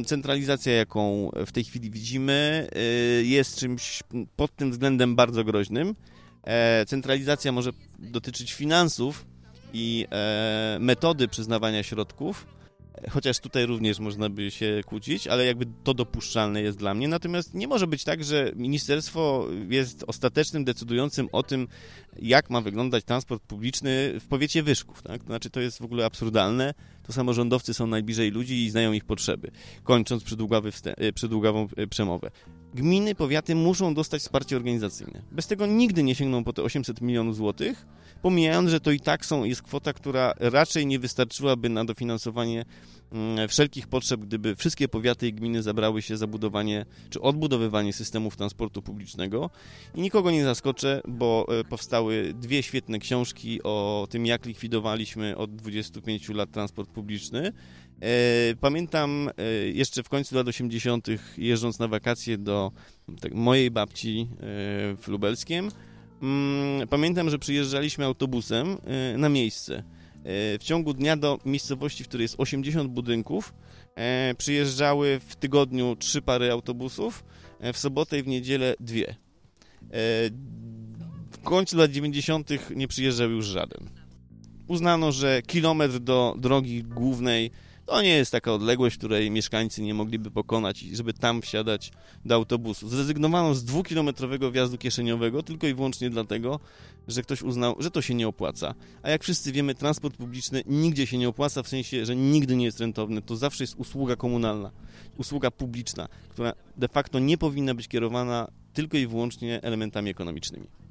Centralizacja, 0.06 0.72
jaką 0.72 1.30
w 1.46 1.52
tej 1.52 1.64
chwili 1.64 1.90
widzimy, 1.90 2.68
e, 2.72 2.80
jest 3.22 3.58
czymś 3.58 4.02
pod 4.36 4.56
tym 4.56 4.70
względem 4.70 5.16
bardzo 5.16 5.44
groźnym. 5.44 5.94
E, 6.44 6.86
centralizacja 6.86 7.52
może 7.52 7.70
dotyczyć 7.98 8.52
finansów 8.52 9.26
i 9.72 10.06
metody 10.80 11.28
przyznawania 11.28 11.82
środków, 11.82 12.46
chociaż 13.10 13.40
tutaj 13.40 13.66
również 13.66 13.98
można 13.98 14.30
by 14.30 14.50
się 14.50 14.80
kłócić, 14.86 15.26
ale 15.26 15.46
jakby 15.46 15.66
to 15.84 15.94
dopuszczalne 15.94 16.62
jest 16.62 16.78
dla 16.78 16.94
mnie. 16.94 17.08
Natomiast 17.08 17.54
nie 17.54 17.68
może 17.68 17.86
być 17.86 18.04
tak, 18.04 18.24
że 18.24 18.52
ministerstwo 18.56 19.46
jest 19.68 20.04
ostatecznym, 20.06 20.64
decydującym 20.64 21.28
o 21.32 21.42
tym, 21.42 21.68
jak 22.22 22.50
ma 22.50 22.60
wyglądać 22.60 23.04
transport 23.04 23.42
publiczny 23.42 24.20
w 24.20 24.26
powiecie 24.26 24.62
Wyszków. 24.62 25.02
Tak? 25.02 25.20
To 25.20 25.26
znaczy, 25.26 25.50
to 25.50 25.60
jest 25.60 25.78
w 25.78 25.84
ogóle 25.84 26.04
absurdalne. 26.04 26.74
To 27.02 27.12
samorządowcy 27.12 27.74
są 27.74 27.86
najbliżej 27.86 28.30
ludzi 28.30 28.64
i 28.64 28.70
znają 28.70 28.92
ich 28.92 29.04
potrzeby. 29.04 29.50
Kończąc 29.84 30.22
e, 30.84 31.12
przydługawą 31.12 31.68
e, 31.76 31.86
przemowę. 31.86 32.30
Gminy, 32.74 33.14
powiaty 33.14 33.54
muszą 33.54 33.94
dostać 33.94 34.22
wsparcie 34.22 34.56
organizacyjne. 34.56 35.22
Bez 35.32 35.46
tego 35.46 35.66
nigdy 35.66 36.02
nie 36.02 36.14
sięgną 36.14 36.44
po 36.44 36.52
te 36.52 36.62
800 36.62 37.00
milionów 37.00 37.36
złotych, 37.36 37.86
pomijając, 38.22 38.70
że 38.70 38.80
to 38.80 38.90
i 38.90 39.00
tak 39.00 39.26
są, 39.26 39.44
jest 39.44 39.62
kwota, 39.62 39.92
która 39.92 40.32
raczej 40.40 40.86
nie 40.86 40.98
wystarczyłaby 40.98 41.68
na 41.68 41.84
dofinansowanie 41.84 42.64
mm, 43.12 43.48
wszelkich 43.48 43.88
potrzeb, 43.88 44.20
gdyby 44.20 44.56
wszystkie 44.56 44.88
powiaty 44.88 45.28
i 45.28 45.32
gminy 45.32 45.62
zabrały 45.62 46.02
się 46.02 46.16
za 46.16 46.26
budowanie 46.26 46.86
czy 47.10 47.20
odbudowywanie 47.20 47.92
systemów 47.92 48.36
transportu 48.36 48.82
publicznego. 48.82 49.50
I 49.94 50.00
nikogo 50.00 50.30
nie 50.30 50.44
zaskoczę, 50.44 51.00
bo 51.08 51.46
e, 51.60 51.64
powstały 51.64 52.34
dwie 52.40 52.62
świetne 52.62 52.98
książki 52.98 53.62
o 53.62 54.06
tym, 54.10 54.26
jak 54.26 54.46
likwidowaliśmy 54.46 55.36
od 55.36 55.56
25 55.56 56.28
lat 56.28 56.50
transport 56.50 56.90
publiczny. 56.90 57.52
E, 58.02 58.56
pamiętam 58.60 59.28
e, 59.28 59.42
jeszcze 59.68 60.02
w 60.02 60.08
końcu 60.08 60.34
lat 60.36 60.48
80., 60.48 61.06
jeżdżąc 61.38 61.78
na 61.78 61.88
wakacje 61.88 62.38
do 62.38 62.72
tak, 63.20 63.34
mojej 63.34 63.70
babci 63.70 64.28
w 64.96 65.08
Lubelskiem, 65.08 65.70
Mm, 66.22 66.88
pamiętam, 66.88 67.30
że 67.30 67.38
przyjeżdżaliśmy 67.38 68.04
autobusem 68.04 68.76
na 69.18 69.28
miejsce. 69.28 69.82
W 70.58 70.58
ciągu 70.60 70.94
dnia 70.94 71.16
do 71.16 71.38
miejscowości, 71.44 72.04
w 72.04 72.08
której 72.08 72.24
jest 72.24 72.34
80 72.38 72.90
budynków, 72.90 73.54
przyjeżdżały 74.38 75.20
w 75.28 75.36
tygodniu 75.36 75.96
trzy 75.96 76.22
pary 76.22 76.52
autobusów, 76.52 77.24
w 77.72 77.78
sobotę 77.78 78.18
i 78.18 78.22
w 78.22 78.26
niedzielę 78.26 78.74
dwie. 78.80 79.14
W 81.30 81.38
końcu 81.42 81.76
lat 81.76 81.90
90. 81.90 82.48
nie 82.76 82.88
przyjeżdżał 82.88 83.30
już 83.30 83.46
żaden. 83.46 83.90
Uznano, 84.68 85.12
że 85.12 85.42
kilometr 85.46 85.98
do 85.98 86.34
drogi 86.38 86.82
głównej 86.82 87.50
to 87.86 88.02
nie 88.02 88.16
jest 88.16 88.32
taka 88.32 88.52
odległość, 88.52 88.96
której 88.96 89.30
mieszkańcy 89.30 89.82
nie 89.82 89.94
mogliby 89.94 90.30
pokonać, 90.30 90.78
żeby 90.80 91.12
tam 91.12 91.42
wsiadać 91.42 91.92
do 92.24 92.34
autobusu. 92.34 92.88
Zrezygnowano 92.88 93.54
z 93.54 93.64
dwukilometrowego 93.64 94.50
wjazdu 94.50 94.78
kieszeniowego 94.78 95.42
tylko 95.42 95.66
i 95.66 95.74
wyłącznie 95.74 96.10
dlatego, 96.10 96.60
że 97.08 97.22
ktoś 97.22 97.42
uznał, 97.42 97.76
że 97.78 97.90
to 97.90 98.02
się 98.02 98.14
nie 98.14 98.28
opłaca. 98.28 98.74
A 99.02 99.10
jak 99.10 99.22
wszyscy 99.22 99.52
wiemy, 99.52 99.74
transport 99.74 100.16
publiczny 100.16 100.62
nigdzie 100.66 101.06
się 101.06 101.18
nie 101.18 101.28
opłaca, 101.28 101.62
w 101.62 101.68
sensie, 101.68 102.06
że 102.06 102.16
nigdy 102.16 102.56
nie 102.56 102.64
jest 102.64 102.80
rentowny. 102.80 103.22
To 103.22 103.36
zawsze 103.36 103.64
jest 103.64 103.74
usługa 103.76 104.16
komunalna, 104.16 104.70
usługa 105.18 105.50
publiczna, 105.50 106.08
która 106.28 106.52
de 106.76 106.88
facto 106.88 107.18
nie 107.18 107.38
powinna 107.38 107.74
być 107.74 107.88
kierowana 107.88 108.48
tylko 108.72 108.96
i 108.96 109.06
wyłącznie 109.06 109.62
elementami 109.62 110.10
ekonomicznymi. 110.10 110.81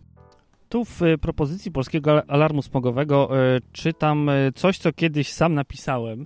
Tu 0.72 0.86
w 0.86 1.02
e, 1.02 1.18
propozycji 1.18 1.72
Polskiego 1.72 2.30
Alarmu 2.30 2.62
Smogowego 2.62 3.30
e, 3.40 3.60
czytam 3.72 4.30
e, 4.30 4.52
coś, 4.56 4.78
co 4.78 4.94
kiedyś 4.94 5.32
sam 5.32 5.54
napisałem, 5.54 6.26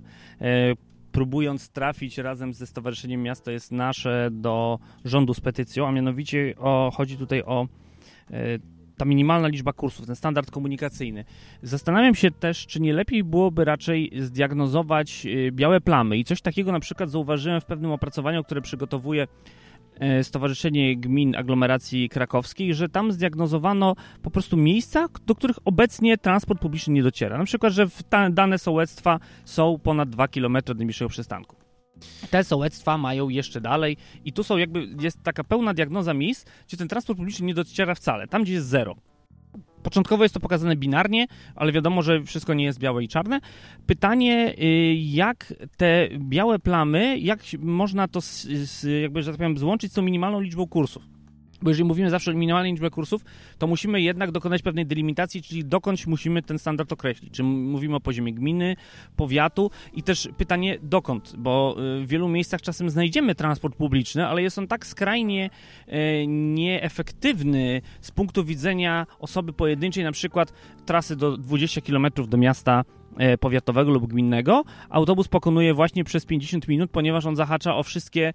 próbując 1.11 1.69
trafić 1.69 2.17
razem 2.17 2.53
ze 2.53 2.67
Stowarzyszeniem 2.67 3.23
Miasto 3.23 3.51
jest 3.51 3.71
Nasze 3.71 4.29
do 4.31 4.79
rządu 5.05 5.33
z 5.33 5.39
petycją, 5.39 5.87
a 5.87 5.91
mianowicie 5.91 6.53
o, 6.57 6.91
chodzi 6.95 7.17
tutaj 7.17 7.43
o 7.43 7.67
ta 8.97 9.05
minimalna 9.05 9.47
liczba 9.47 9.73
kursów, 9.73 10.05
ten 10.05 10.15
standard 10.15 10.51
komunikacyjny. 10.51 11.25
Zastanawiam 11.61 12.15
się 12.15 12.31
też, 12.31 12.67
czy 12.67 12.81
nie 12.81 12.93
lepiej 12.93 13.23
byłoby 13.23 13.65
raczej 13.65 14.11
zdiagnozować 14.19 15.27
białe 15.51 15.81
plamy 15.81 16.17
i 16.17 16.23
coś 16.23 16.41
takiego 16.41 16.71
na 16.71 16.79
przykład 16.79 17.09
zauważyłem 17.09 17.61
w 17.61 17.65
pewnym 17.65 17.91
opracowaniu, 17.91 18.43
które 18.43 18.61
przygotowuje 18.61 19.27
Stowarzyszenie 20.23 20.97
Gmin 20.97 21.35
Aglomeracji 21.35 22.09
Krakowskiej, 22.09 22.73
że 22.73 22.89
tam 22.89 23.11
zdiagnozowano 23.11 23.95
po 24.21 24.31
prostu 24.31 24.57
miejsca, 24.57 25.07
do 25.25 25.35
których 25.35 25.57
obecnie 25.65 26.17
transport 26.17 26.61
publiczny 26.61 26.93
nie 26.93 27.03
dociera. 27.03 27.37
Na 27.37 27.45
przykład, 27.45 27.73
że 27.73 27.87
dane 28.31 28.59
sołectwa 28.59 29.19
są 29.45 29.79
ponad 29.83 30.09
2 30.09 30.27
km 30.27 30.55
od 30.55 30.77
najbliższego 30.77 31.09
przystanku. 31.09 31.55
Te 32.29 32.43
sołectwa 32.43 32.97
mają 32.97 33.29
jeszcze 33.29 33.61
dalej 33.61 33.97
i 34.25 34.33
tu 34.33 34.43
są 34.43 34.57
jakby, 34.57 34.87
jest 34.99 35.23
taka 35.23 35.43
pełna 35.43 35.73
diagnoza 35.73 36.13
miejsc, 36.13 36.45
gdzie 36.67 36.77
ten 36.77 36.87
transport 36.87 37.17
publiczny 37.17 37.45
nie 37.45 37.53
dociera 37.53 37.95
wcale, 37.95 38.27
tam 38.27 38.43
gdzie 38.43 38.53
jest 38.53 38.67
zero. 38.67 38.95
Początkowo 39.85 40.23
jest 40.23 40.33
to 40.33 40.39
pokazane 40.39 40.75
binarnie, 40.75 41.27
ale 41.55 41.71
wiadomo, 41.71 42.01
że 42.01 42.23
wszystko 42.23 42.53
nie 42.53 42.65
jest 42.65 42.79
białe 42.79 43.03
i 43.03 43.07
czarne. 43.07 43.39
Pytanie, 43.87 44.53
y, 44.59 44.95
jak 44.95 45.53
te 45.77 46.09
białe 46.17 46.59
plamy, 46.59 47.19
jak 47.19 47.39
można 47.59 48.07
to, 48.07 48.19
jakby, 49.01 49.23
że 49.23 49.31
tak 49.31 49.37
powiem, 49.37 49.57
złączyć 49.57 49.91
z 49.91 49.95
tą 49.95 50.01
minimalną 50.01 50.39
liczbą 50.41 50.67
kursów? 50.67 51.14
Bo 51.65 51.69
jeżeli 51.69 51.87
mówimy 51.87 52.09
zawsze 52.09 52.31
o 52.31 52.33
minimalnej 52.33 52.71
liczbie 52.71 52.89
kursów, 52.89 53.25
to 53.57 53.67
musimy 53.67 54.01
jednak 54.01 54.31
dokonać 54.31 54.61
pewnej 54.61 54.85
delimitacji, 54.85 55.41
czyli 55.41 55.65
dokąd 55.65 56.07
musimy 56.07 56.41
ten 56.41 56.59
standard 56.59 56.91
określić. 56.93 57.33
Czy 57.33 57.43
mówimy 57.43 57.95
o 57.95 57.99
poziomie 57.99 58.33
gminy, 58.33 58.75
powiatu 59.15 59.71
i 59.93 60.03
też 60.03 60.29
pytanie 60.37 60.77
dokąd, 60.83 61.35
bo 61.37 61.75
y, 62.01 62.05
w 62.05 62.07
wielu 62.07 62.29
miejscach 62.29 62.61
czasem 62.61 62.89
znajdziemy 62.89 63.35
transport 63.35 63.75
publiczny, 63.75 64.27
ale 64.27 64.41
jest 64.41 64.57
on 64.57 64.67
tak 64.67 64.85
skrajnie 64.85 65.49
y, 65.87 66.27
nieefektywny 66.27 67.81
z 68.01 68.11
punktu 68.11 68.43
widzenia 68.43 69.07
osoby 69.19 69.53
pojedynczej, 69.53 70.03
na 70.03 70.11
przykład 70.11 70.53
trasy 70.85 71.15
do 71.15 71.37
20 71.37 71.81
km 71.81 72.07
do 72.27 72.37
miasta 72.37 72.83
E, 73.04 73.04
powiatowego 73.39 73.91
lub 73.91 74.07
gminnego, 74.07 74.63
autobus 74.89 75.27
pokonuje 75.27 75.73
właśnie 75.73 76.03
przez 76.03 76.25
50 76.25 76.67
minut, 76.67 76.91
ponieważ 76.91 77.25
on 77.25 77.35
zahacza 77.35 77.75
o 77.75 77.83
wszystkie 77.83 78.33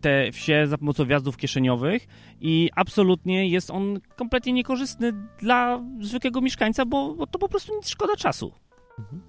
te 0.00 0.32
wsie 0.32 0.66
za 0.66 0.78
pomocą 0.78 1.04
wjazdów 1.04 1.36
kieszeniowych 1.36 2.06
i 2.40 2.70
absolutnie 2.76 3.48
jest 3.48 3.70
on 3.70 4.00
kompletnie 4.16 4.52
niekorzystny 4.52 5.12
dla 5.38 5.80
zwykłego 6.00 6.40
mieszkańca, 6.40 6.86
bo, 6.86 7.14
bo 7.14 7.26
to 7.26 7.38
po 7.38 7.48
prostu 7.48 7.76
nic 7.76 7.88
szkoda 7.88 8.16
czasu. 8.16 8.52
Mhm. 8.98 9.22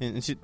E, 0.00 0.10
znaczy, 0.12 0.36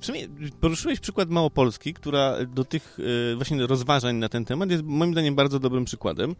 w 0.00 0.06
sumie 0.06 0.20
poruszyłeś 0.60 1.00
przykład 1.00 1.30
Małopolski, 1.30 1.94
która 1.94 2.46
do 2.46 2.64
tych 2.64 2.98
e, 3.32 3.36
właśnie 3.36 3.66
rozważań 3.66 4.16
na 4.16 4.28
ten 4.28 4.44
temat 4.44 4.70
jest 4.70 4.82
moim 4.84 5.12
zdaniem 5.12 5.34
bardzo 5.34 5.58
dobrym 5.58 5.84
przykładem. 5.84 6.34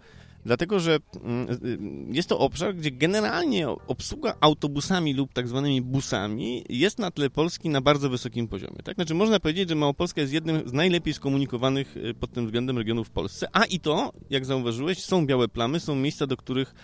Dlatego, 0.44 0.80
że 0.80 0.98
mm, 1.24 1.50
y, 1.50 1.78
jest 2.16 2.28
to 2.28 2.38
obszar, 2.38 2.74
gdzie 2.74 2.90
generalnie 2.90 3.68
obsługa 3.68 4.34
autobusami 4.40 5.14
lub 5.14 5.32
tak 5.32 5.48
zwanymi 5.48 5.82
busami 5.82 6.64
jest 6.68 6.98
na 6.98 7.10
tle 7.10 7.30
Polski 7.30 7.68
na 7.68 7.80
bardzo 7.80 8.10
wysokim 8.10 8.48
poziomie. 8.48 8.76
Tak? 8.84 8.94
Znaczy 8.94 9.14
można 9.14 9.40
powiedzieć, 9.40 9.68
że 9.68 9.74
Małopolska 9.74 10.20
jest 10.20 10.32
jednym 10.32 10.68
z 10.68 10.72
najlepiej 10.72 11.14
skomunikowanych 11.14 11.96
y, 11.96 12.14
pod 12.14 12.32
tym 12.32 12.44
względem 12.44 12.78
regionów 12.78 13.08
w 13.08 13.10
Polsce, 13.10 13.46
a 13.52 13.64
i 13.64 13.80
to, 13.80 14.12
jak 14.30 14.44
zauważyłeś, 14.44 15.04
są 15.04 15.26
białe 15.26 15.48
plamy, 15.48 15.80
są 15.80 15.94
miejsca, 15.94 16.26
do 16.26 16.36
których 16.36 16.74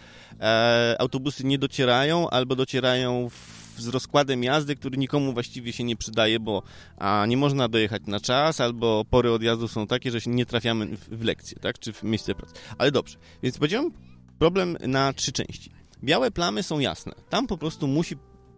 e, 0.41 0.97
autobusy 0.99 1.45
nie 1.45 1.59
docierają 1.59 2.31
albo 2.31 2.57
docierają 2.57 3.29
w 3.29 3.56
z 3.81 3.89
rozkładem 3.89 4.43
jazdy, 4.45 4.77
który 4.77 4.99
nikomu 4.99 5.33
właściwie 5.33 5.73
się 5.73 5.85
nie 5.85 5.97
przydaje, 5.97 6.41
bo 6.41 6.63
a 6.99 7.27
nie 7.29 7.37
można 7.37 7.69
dojechać 7.69 8.03
na 8.07 8.21
czas, 8.21 8.61
albo 8.61 9.05
pory 9.11 9.33
odjazdu 9.33 9.69
są 9.69 9.87
takie, 9.87 10.11
że 10.11 10.21
się 10.21 10.31
nie 10.31 10.47
trafiamy 10.47 10.97
w, 10.97 11.09
w 11.09 11.25
lekcję, 11.25 11.59
tak, 11.61 11.79
czy 11.79 11.93
w 11.93 12.03
miejsce 12.03 12.35
pracy. 12.35 12.55
Ale 12.79 12.93
dobrze, 12.93 13.17
więc 13.43 13.59
podziałem 13.59 13.93
problem 14.39 14.77
na 14.87 15.13
trzy 15.13 15.33
części. 15.33 15.71
Białe 16.05 16.31
plamy 16.31 16.63
są 16.63 16.79
jasne. 16.79 17.13
Tam 17.29 17.47
po 17.47 17.59
prostu 17.59 17.87
musi 17.87 18.17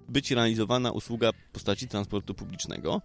być 0.09 0.31
realizowana 0.31 0.91
usługa 0.91 1.33
w 1.33 1.53
postaci 1.53 1.89
transportu 1.89 2.35
publicznego. 2.35 3.03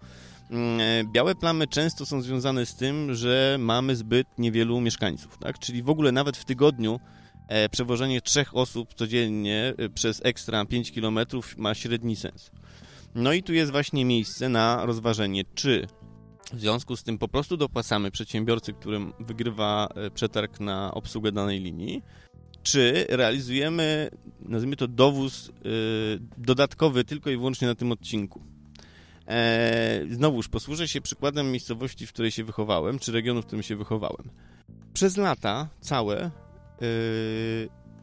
Mm, 0.50 0.80
e, 0.80 1.04
białe 1.12 1.36
plamy 1.36 1.68
często 1.68 2.06
są 2.06 2.22
związane 2.22 2.66
z 2.66 2.76
tym, 2.76 3.16
że 3.16 3.58
mamy 3.60 3.96
zbyt 3.96 4.28
niewielu 4.38 4.82
mieszkańców, 4.82 5.38
tak? 5.38 5.60
Czyli 5.60 5.84
w 5.84 5.90
ogóle 5.90 6.12
nawet 6.12 6.38
w 6.38 6.46
tygodniu 6.46 7.00
przewożenie 7.72 8.22
trzech 8.22 8.56
osób 8.58 8.94
codziennie 8.94 9.74
e, 9.78 9.90
przez 9.90 10.22
ekstra 10.26 10.66
5 10.66 10.92
km 10.92 11.20
ma 11.58 11.76
średni 11.76 12.16
sens. 12.16 12.52
No 13.16 13.34
i 13.34 13.44
tu 13.44 13.54
jest 13.54 13.72
właśnie 13.72 14.06
miejsce 14.06 14.50
na 14.50 14.86
rozważenie, 14.86 15.44
czy 15.56 15.88
w 16.54 16.60
związku 16.60 16.96
z 16.96 17.04
tym 17.04 17.18
po 17.18 17.28
prostu 17.28 17.58
dopłacamy 17.58 18.12
przedsiębiorcy, 18.12 18.74
którym 18.74 19.14
wygrywa 19.20 19.88
e, 19.96 20.12
przetarg 20.12 20.60
na 20.60 20.94
obsługę 20.94 21.32
danej 21.32 21.60
linii, 21.60 22.02
czy 22.64 23.06
realizujemy, 23.10 24.10
nazwijmy 24.40 24.76
to, 24.76 24.88
dowóz 24.88 25.52
dodatkowy 26.38 27.04
tylko 27.04 27.30
i 27.30 27.38
wyłącznie 27.38 27.68
na 27.68 27.76
tym 27.76 27.92
odcinku. 27.92 28.42
E, 29.28 30.02
znowuż 30.12 30.48
posłużę 30.48 30.88
się 30.88 31.02
przykładem 31.02 31.52
miejscowości, 31.52 32.08
w 32.08 32.14
której 32.14 32.32
się 32.32 32.44
wychowałem, 32.44 33.00
czy 33.00 33.12
regionu, 33.12 33.42
w 33.42 33.46
którym 33.46 33.64
się 33.64 33.76
wychowałem. 33.76 34.30
Przez 34.94 35.18
lata 35.18 35.68
całe 35.82 36.32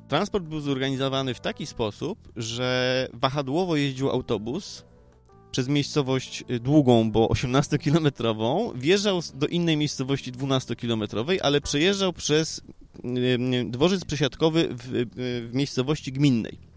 transport 0.09 0.45
był 0.45 0.61
zorganizowany 0.61 1.35
w 1.35 1.41
taki 1.41 1.67
sposób, 1.67 2.19
że 2.37 3.09
wahadłowo 3.13 3.77
jeździł 3.77 4.11
autobus 4.11 4.85
przez 5.51 5.69
miejscowość 5.69 6.45
długą, 6.61 7.11
bo 7.11 7.27
18-kilometrową, 7.29 8.79
wjeżdżał 8.79 9.21
do 9.35 9.47
innej 9.47 9.77
miejscowości 9.77 10.33
12-kilometrowej, 10.33 11.39
ale 11.43 11.61
przejeżdżał 11.61 12.13
przez 12.13 12.63
yy, 13.05 13.65
dworzec 13.71 14.05
przesiadkowy 14.05 14.69
w, 14.71 15.07
w 15.51 15.55
miejscowości 15.55 16.13
gminnej. 16.13 16.70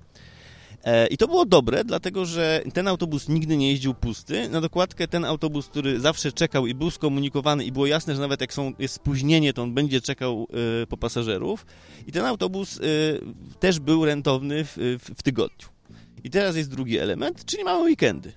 E, 0.83 1.07
I 1.07 1.17
to 1.17 1.27
było 1.27 1.45
dobre, 1.45 1.83
dlatego 1.83 2.25
że 2.25 2.63
ten 2.73 2.87
autobus 2.87 3.29
nigdy 3.29 3.57
nie 3.57 3.69
jeździł 3.69 3.93
pusty. 3.93 4.49
Na 4.49 4.61
dokładkę 4.61 5.07
ten 5.07 5.25
autobus, 5.25 5.67
który 5.67 5.99
zawsze 5.99 6.31
czekał 6.31 6.67
i 6.67 6.73
był 6.73 6.91
skomunikowany 6.91 7.65
i 7.65 7.71
było 7.71 7.85
jasne, 7.85 8.15
że 8.15 8.21
nawet 8.21 8.41
jak 8.41 8.53
są, 8.53 8.73
jest 8.79 8.93
spóźnienie, 8.93 9.53
to 9.53 9.63
on 9.63 9.73
będzie 9.73 10.01
czekał 10.01 10.47
y, 10.83 10.87
po 10.87 10.97
pasażerów. 10.97 11.65
I 12.07 12.11
ten 12.11 12.25
autobus 12.25 12.77
y, 12.77 12.81
też 13.59 13.79
był 13.79 14.05
rentowny 14.05 14.65
w, 14.65 14.77
w, 14.77 15.19
w 15.19 15.23
tygodniu. 15.23 15.67
I 16.23 16.29
teraz 16.29 16.55
jest 16.55 16.69
drugi 16.69 16.97
element, 16.97 17.45
czyli 17.45 17.63
mamy 17.63 17.83
weekendy. 17.83 18.33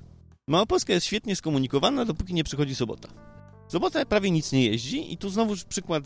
Małopolska 0.48 0.92
jest 0.92 1.06
świetnie 1.06 1.36
skomunikowana, 1.36 2.04
dopóki 2.04 2.34
nie 2.34 2.44
przychodzi 2.44 2.74
sobota. 2.74 3.08
Sobota 3.68 4.04
prawie 4.04 4.30
nic 4.30 4.52
nie 4.52 4.64
jeździ 4.64 5.12
i 5.12 5.16
tu 5.16 5.30
znowu 5.30 5.54
przykład, 5.68 6.04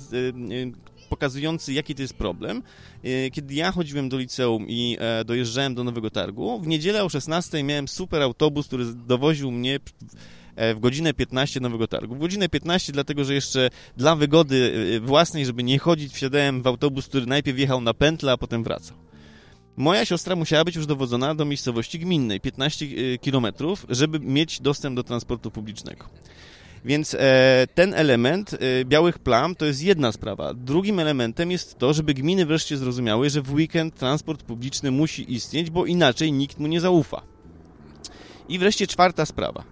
pokazujący, 1.11 1.73
jaki 1.73 1.95
to 1.95 2.03
jest 2.03 2.15
problem. 2.15 2.63
E, 3.05 3.31
kiedy 3.31 3.55
ja 3.55 3.73
chodziłem 3.73 4.09
do 4.09 4.19
liceum 4.19 4.67
i 4.69 4.97
e, 5.01 5.25
dojeżdżałem 5.25 5.75
do 5.75 5.85
Nowego 5.85 6.11
Targu, 6.11 6.61
w 6.61 6.67
niedzielę 6.67 7.05
o 7.05 7.09
16 7.09 7.63
miałem 7.63 7.89
super 7.89 8.23
autobus, 8.23 8.67
który 8.67 8.85
dowoził 8.95 9.51
mnie 9.51 9.81
e, 10.57 10.75
w 10.75 10.81
godzinę 10.81 11.15
15 11.15 11.61
Nowego 11.61 11.89
Targu. 11.89 12.15
W 12.15 12.19
godzinę 12.19 12.49
15, 12.49 12.93
dlatego 12.93 13.25
że 13.25 13.35
jeszcze 13.35 13.71
dla 13.97 14.17
wygody 14.17 15.01
własnej, 15.05 15.47
żeby 15.47 15.63
nie 15.63 15.79
chodzić, 15.79 16.13
wsiadałem 16.13 16.63
w 16.63 16.67
autobus, 16.67 17.07
który 17.07 17.27
najpierw 17.27 17.59
jechał 17.59 17.81
na 17.81 17.95
pętlę, 17.95 18.33
a 18.33 18.37
potem 18.37 18.65
wracał. 18.65 18.97
Moja 19.77 20.05
siostra 20.05 20.37
musiała 20.37 20.65
być 20.65 20.77
już 20.77 20.87
dowodzona 20.87 21.35
do 21.35 21.45
miejscowości 21.45 21.99
gminnej, 21.99 22.41
15 22.41 22.87
km, 23.19 23.47
żeby 23.89 24.21
mieć 24.21 24.61
dostęp 24.61 24.97
do 24.97 25.03
transportu 25.03 25.51
publicznego. 25.51 26.05
Więc 26.85 27.15
e, 27.15 27.67
ten 27.75 27.95
element 27.95 28.55
e, 28.55 28.85
białych 28.85 29.19
plam 29.19 29.55
to 29.55 29.67
jest 29.67 29.83
jedna 29.83 30.13
sprawa. 30.13 30.55
Drugim 30.55 30.99
elementem 30.99 31.51
jest 31.51 31.79
to, 31.79 31.93
żeby 31.93 32.15
gminy 32.15 32.47
wreszcie 32.47 32.77
zrozumiały, 32.77 33.31
że 33.31 33.43
w 33.43 33.53
weekend 33.53 33.95
transport 33.95 34.43
publiczny 34.43 34.91
musi 34.91 35.35
istnieć, 35.35 35.71
bo 35.71 35.87
inaczej 35.87 36.33
nikt 36.33 36.59
mu 36.59 36.67
nie 36.67 36.81
zaufa. 36.81 37.23
I 38.49 38.59
wreszcie 38.59 38.87
czwarta 38.87 39.27
sprawa. 39.27 39.65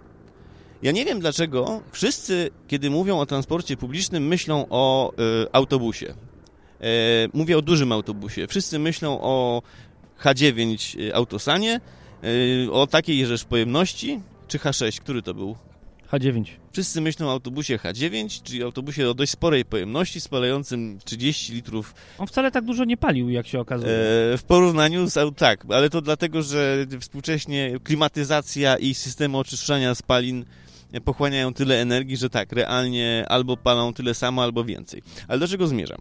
Ja 0.83 0.93
nie 0.93 1.05
wiem 1.05 1.21
dlaczego 1.21 1.81
wszyscy, 1.93 2.51
kiedy 2.69 2.91
mówią 2.91 3.19
o 3.19 3.27
transporcie 3.27 3.77
publicznym, 3.77 4.27
myślą 4.27 4.67
o 4.71 5.13
e, 5.13 5.55
autobusie. 5.55 6.15
E, 6.81 6.85
mówię 7.33 7.59
o 7.59 7.63
dużym 7.63 7.93
autobusie. 7.93 8.47
Wszyscy 8.47 8.79
myślą 8.79 9.21
o 9.21 9.63
H9 10.23 11.01
e, 11.09 11.15
autosanie, 11.15 11.81
e, 12.67 12.71
o 12.73 12.87
takiej 12.87 13.27
rzecz 13.27 13.45
pojemności, 13.45 14.21
czy 14.49 14.59
H6, 14.59 15.01
który 15.01 15.23
to 15.23 15.35
był? 15.35 15.57
H9. 16.13 16.45
Wszyscy 16.73 17.01
myślą 17.01 17.27
o 17.27 17.31
autobusie 17.31 17.77
H9, 17.77 18.43
czyli 18.43 18.63
autobusie 18.63 19.09
o 19.09 19.15
dość 19.15 19.33
sporej 19.33 19.65
pojemności, 19.65 20.21
spalającym 20.21 20.99
30 21.05 21.53
litrów. 21.53 21.95
On 22.19 22.27
wcale 22.27 22.51
tak 22.51 22.65
dużo 22.65 22.85
nie 22.85 22.97
palił, 22.97 23.31
jak 23.31 23.47
się 23.47 23.61
okazuje. 23.61 23.93
E, 23.93 24.39
w 24.39 24.43
porównaniu 24.47 25.07
z... 25.07 25.37
Tak, 25.37 25.65
ale 25.71 25.91
to 25.91 26.01
dlatego, 26.01 26.43
że 26.43 26.87
współcześnie 27.01 27.77
klimatyzacja 27.85 28.77
i 28.77 28.95
systemy 28.95 29.39
oczyszczania 29.39 29.95
spalin 29.95 30.45
pochłaniają 31.05 31.55
tyle 31.55 31.81
energii, 31.81 32.17
że 32.17 32.31
tak, 32.31 32.53
realnie 32.53 33.25
albo 33.29 33.57
palą 33.57 33.93
tyle 33.93 34.15
samo, 34.15 34.43
albo 34.43 34.65
więcej. 34.65 35.03
Ale 35.29 35.39
do 35.39 35.49
czego 35.49 35.67
zmierzam? 35.67 35.99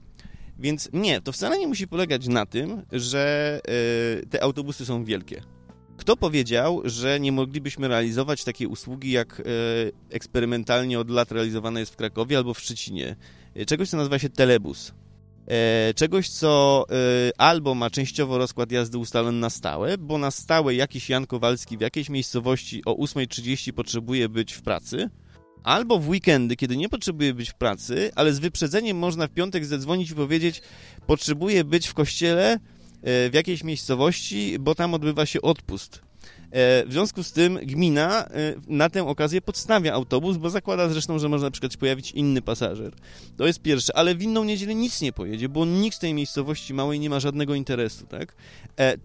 Więc 0.60 0.89
nie, 0.93 1.22
to 1.22 1.32
wcale 1.32 1.60
nie 1.60 1.67
musi 1.67 1.88
polegać 1.88 2.28
na 2.28 2.46
tym, 2.46 2.82
że 2.91 3.60
e, 4.22 4.26
te 4.26 4.43
autobusy 4.43 4.86
są 4.86 5.04
wielkie. 5.04 5.41
Kto 5.98 6.18
powiedział, 6.18 6.82
że 6.86 7.20
nie 7.20 7.32
moglibyśmy 7.32 7.88
realizować 7.88 8.44
takiej 8.44 8.68
usługi, 8.68 9.12
jak 9.12 9.40
e, 9.40 9.44
eksperymentalnie 10.10 11.00
od 11.00 11.10
lat 11.10 11.32
realizowana 11.32 11.80
jest 11.80 11.94
w 11.94 11.96
Krakowie 11.96 12.38
albo 12.38 12.54
w 12.54 12.60
Szczecinie? 12.60 13.16
E, 13.56 13.66
czegoś, 13.66 13.90
co 13.90 13.98
nazywa 13.98 14.20
się 14.20 14.30
telebus. 14.30 14.94
E, 15.48 15.94
czegoś, 15.94 16.30
co 16.30 16.86
albo 17.38 17.76
ma 17.76 17.90
częściowo 17.90 18.38
rozkład 18.38 18.72
jazdy 18.72 18.98
ustalony 18.98 19.40
na 19.40 19.50
stałe, 19.50 19.98
bo 19.98 20.18
na 20.18 20.32
stałe 20.32 20.76
jakiś 20.76 21.10
Jan 21.10 21.28
Kowalski 21.28 21.78
w 21.78 21.82
jakiejś 21.82 22.10
miejscowości 22.10 22.82
o 22.86 22.94
8.30 22.94 23.72
potrzebuje 23.72 24.30
być 24.30 24.54
w 24.54 24.62
pracy, 24.62 25.10
albo 25.64 26.00
w 26.00 26.10
weekendy, 26.10 26.56
kiedy 26.56 26.78
nie 26.78 26.90
potrzebuje 26.90 27.34
być 27.34 27.50
w 27.50 27.56
pracy, 27.56 28.12
ale 28.16 28.34
z 28.34 28.40
wyprzedzeniem 28.40 28.98
można 28.98 29.28
w 29.28 29.32
piątek 29.32 29.66
zadzwonić 29.66 30.12
i 30.12 30.16
powiedzieć, 30.16 30.62
potrzebuje 31.08 31.64
być 31.64 31.88
w 31.88 31.94
kościele 31.94 32.60
w 33.04 33.30
jakiejś 33.34 33.64
miejscowości, 33.64 34.60
bo 34.60 34.76
tam 34.76 34.94
odbywa 34.94 35.26
się 35.26 35.42
odpust. 35.42 36.07
E, 36.52 36.86
w 36.86 36.92
związku 36.92 37.24
z 37.24 37.32
tym 37.32 37.60
gmina 37.64 38.26
e, 38.26 38.30
na 38.68 38.90
tę 38.90 39.08
okazję 39.08 39.42
podstawia 39.42 39.94
autobus, 39.94 40.38
bo 40.38 40.50
zakłada 40.50 40.90
zresztą, 40.90 41.20
że 41.20 41.30
może 41.30 41.46
na 41.46 41.52
przykład 41.52 41.78
pojawić 41.78 42.12
inny 42.12 42.42
pasażer. 42.42 42.94
To 43.38 43.48
jest 43.48 43.62
pierwsze, 43.62 43.98
ale 43.98 44.16
w 44.16 44.22
inną 44.22 44.44
niedzielę 44.44 44.76
nic 44.76 45.02
nie 45.02 45.14
pojedzie, 45.14 45.50
bo 45.50 45.66
nikt 45.66 45.98
z 45.98 46.00
tej 46.00 46.14
miejscowości 46.14 46.74
małej 46.74 47.00
nie 47.00 47.10
ma 47.10 47.20
żadnego 47.20 47.56
interesu, 47.56 48.06
tak? 48.08 48.36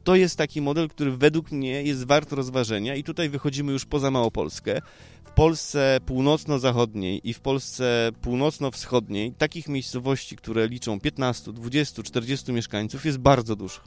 To 0.05 0.16
jest 0.16 0.37
taki 0.37 0.61
model, 0.61 0.88
który 0.88 1.16
według 1.16 1.52
mnie 1.52 1.83
jest 1.83 2.05
wart 2.07 2.33
rozważenia 2.33 2.94
i 2.94 3.05
tutaj 3.05 3.28
wychodzimy 3.28 3.72
już 3.72 3.85
poza 3.85 4.11
Małopolskę. 4.11 4.81
W 5.24 5.35
Polsce 5.35 5.98
północno-zachodniej 6.07 7.28
i 7.28 7.35
w 7.35 7.40
Polsce 7.40 8.11
północno-wschodniej 8.22 9.33
takich 9.33 9.68
miejscowości, 9.68 10.37
które 10.37 10.68
liczą 10.68 11.00
15, 11.00 11.52
20, 11.52 12.02
40 12.02 12.52
mieszkańców 12.52 13.07
jest 13.07 13.18
bardzo 13.18 13.57
dużo. 13.57 13.81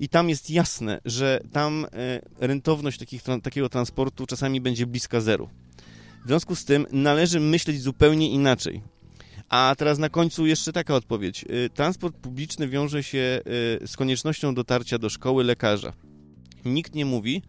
I 0.00 0.08
tam 0.08 0.28
jest 0.28 0.50
jasne, 0.50 1.00
że 1.04 1.40
tam 1.52 1.86
e, 1.92 2.20
rentowność 2.46 2.98
takich, 2.98 3.22
takiego 3.42 3.68
transportu 3.68 4.26
czasami 4.26 4.60
będzie 4.60 4.86
bliska 4.86 5.20
zeru. 5.20 5.48
W 6.24 6.26
związku 6.28 6.56
z 6.56 6.64
tym 6.64 6.86
należy 6.92 7.40
myśleć 7.40 7.80
zupełnie 7.80 8.30
inaczej. 8.30 8.82
A 9.48 9.74
teraz 9.78 9.98
na 9.98 10.08
końcu 10.08 10.46
jeszcze 10.46 10.72
taka 10.72 10.94
odpowiedź. 10.94 11.44
E, 11.44 11.68
transport 11.70 12.16
publiczny 12.16 12.68
wiąże 12.68 13.02
się 13.02 13.18
e, 13.82 13.86
z 13.86 13.96
koniecznością 13.96 14.54
dotarcia 14.54 14.98
do 14.98 15.10
szkoły 15.10 15.44
lekarza. 15.44 15.92
Nikt 16.64 16.94
nie 16.94 17.04
mówi, 17.04 17.42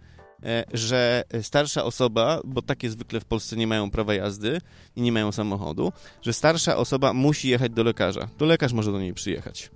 że 0.74 1.24
starsza 1.42 1.84
osoba, 1.84 2.42
bo 2.46 2.62
takie 2.62 2.90
zwykle 2.90 3.20
w 3.20 3.26
Polsce 3.26 3.56
nie 3.56 3.68
mają 3.68 3.92
prawa 3.92 4.14
jazdy 4.14 4.62
i 4.96 5.02
nie 5.02 5.12
mają 5.12 5.32
samochodu, 5.32 5.92
że 6.22 6.34
starsza 6.34 6.78
osoba 6.78 7.14
musi 7.14 7.50
jechać 7.50 7.72
do 7.72 7.84
lekarza. 7.84 8.30
To 8.38 8.46
lekarz 8.46 8.74
może 8.74 8.92
do 8.92 9.00
niej 9.00 9.14
przyjechać. 9.14 9.70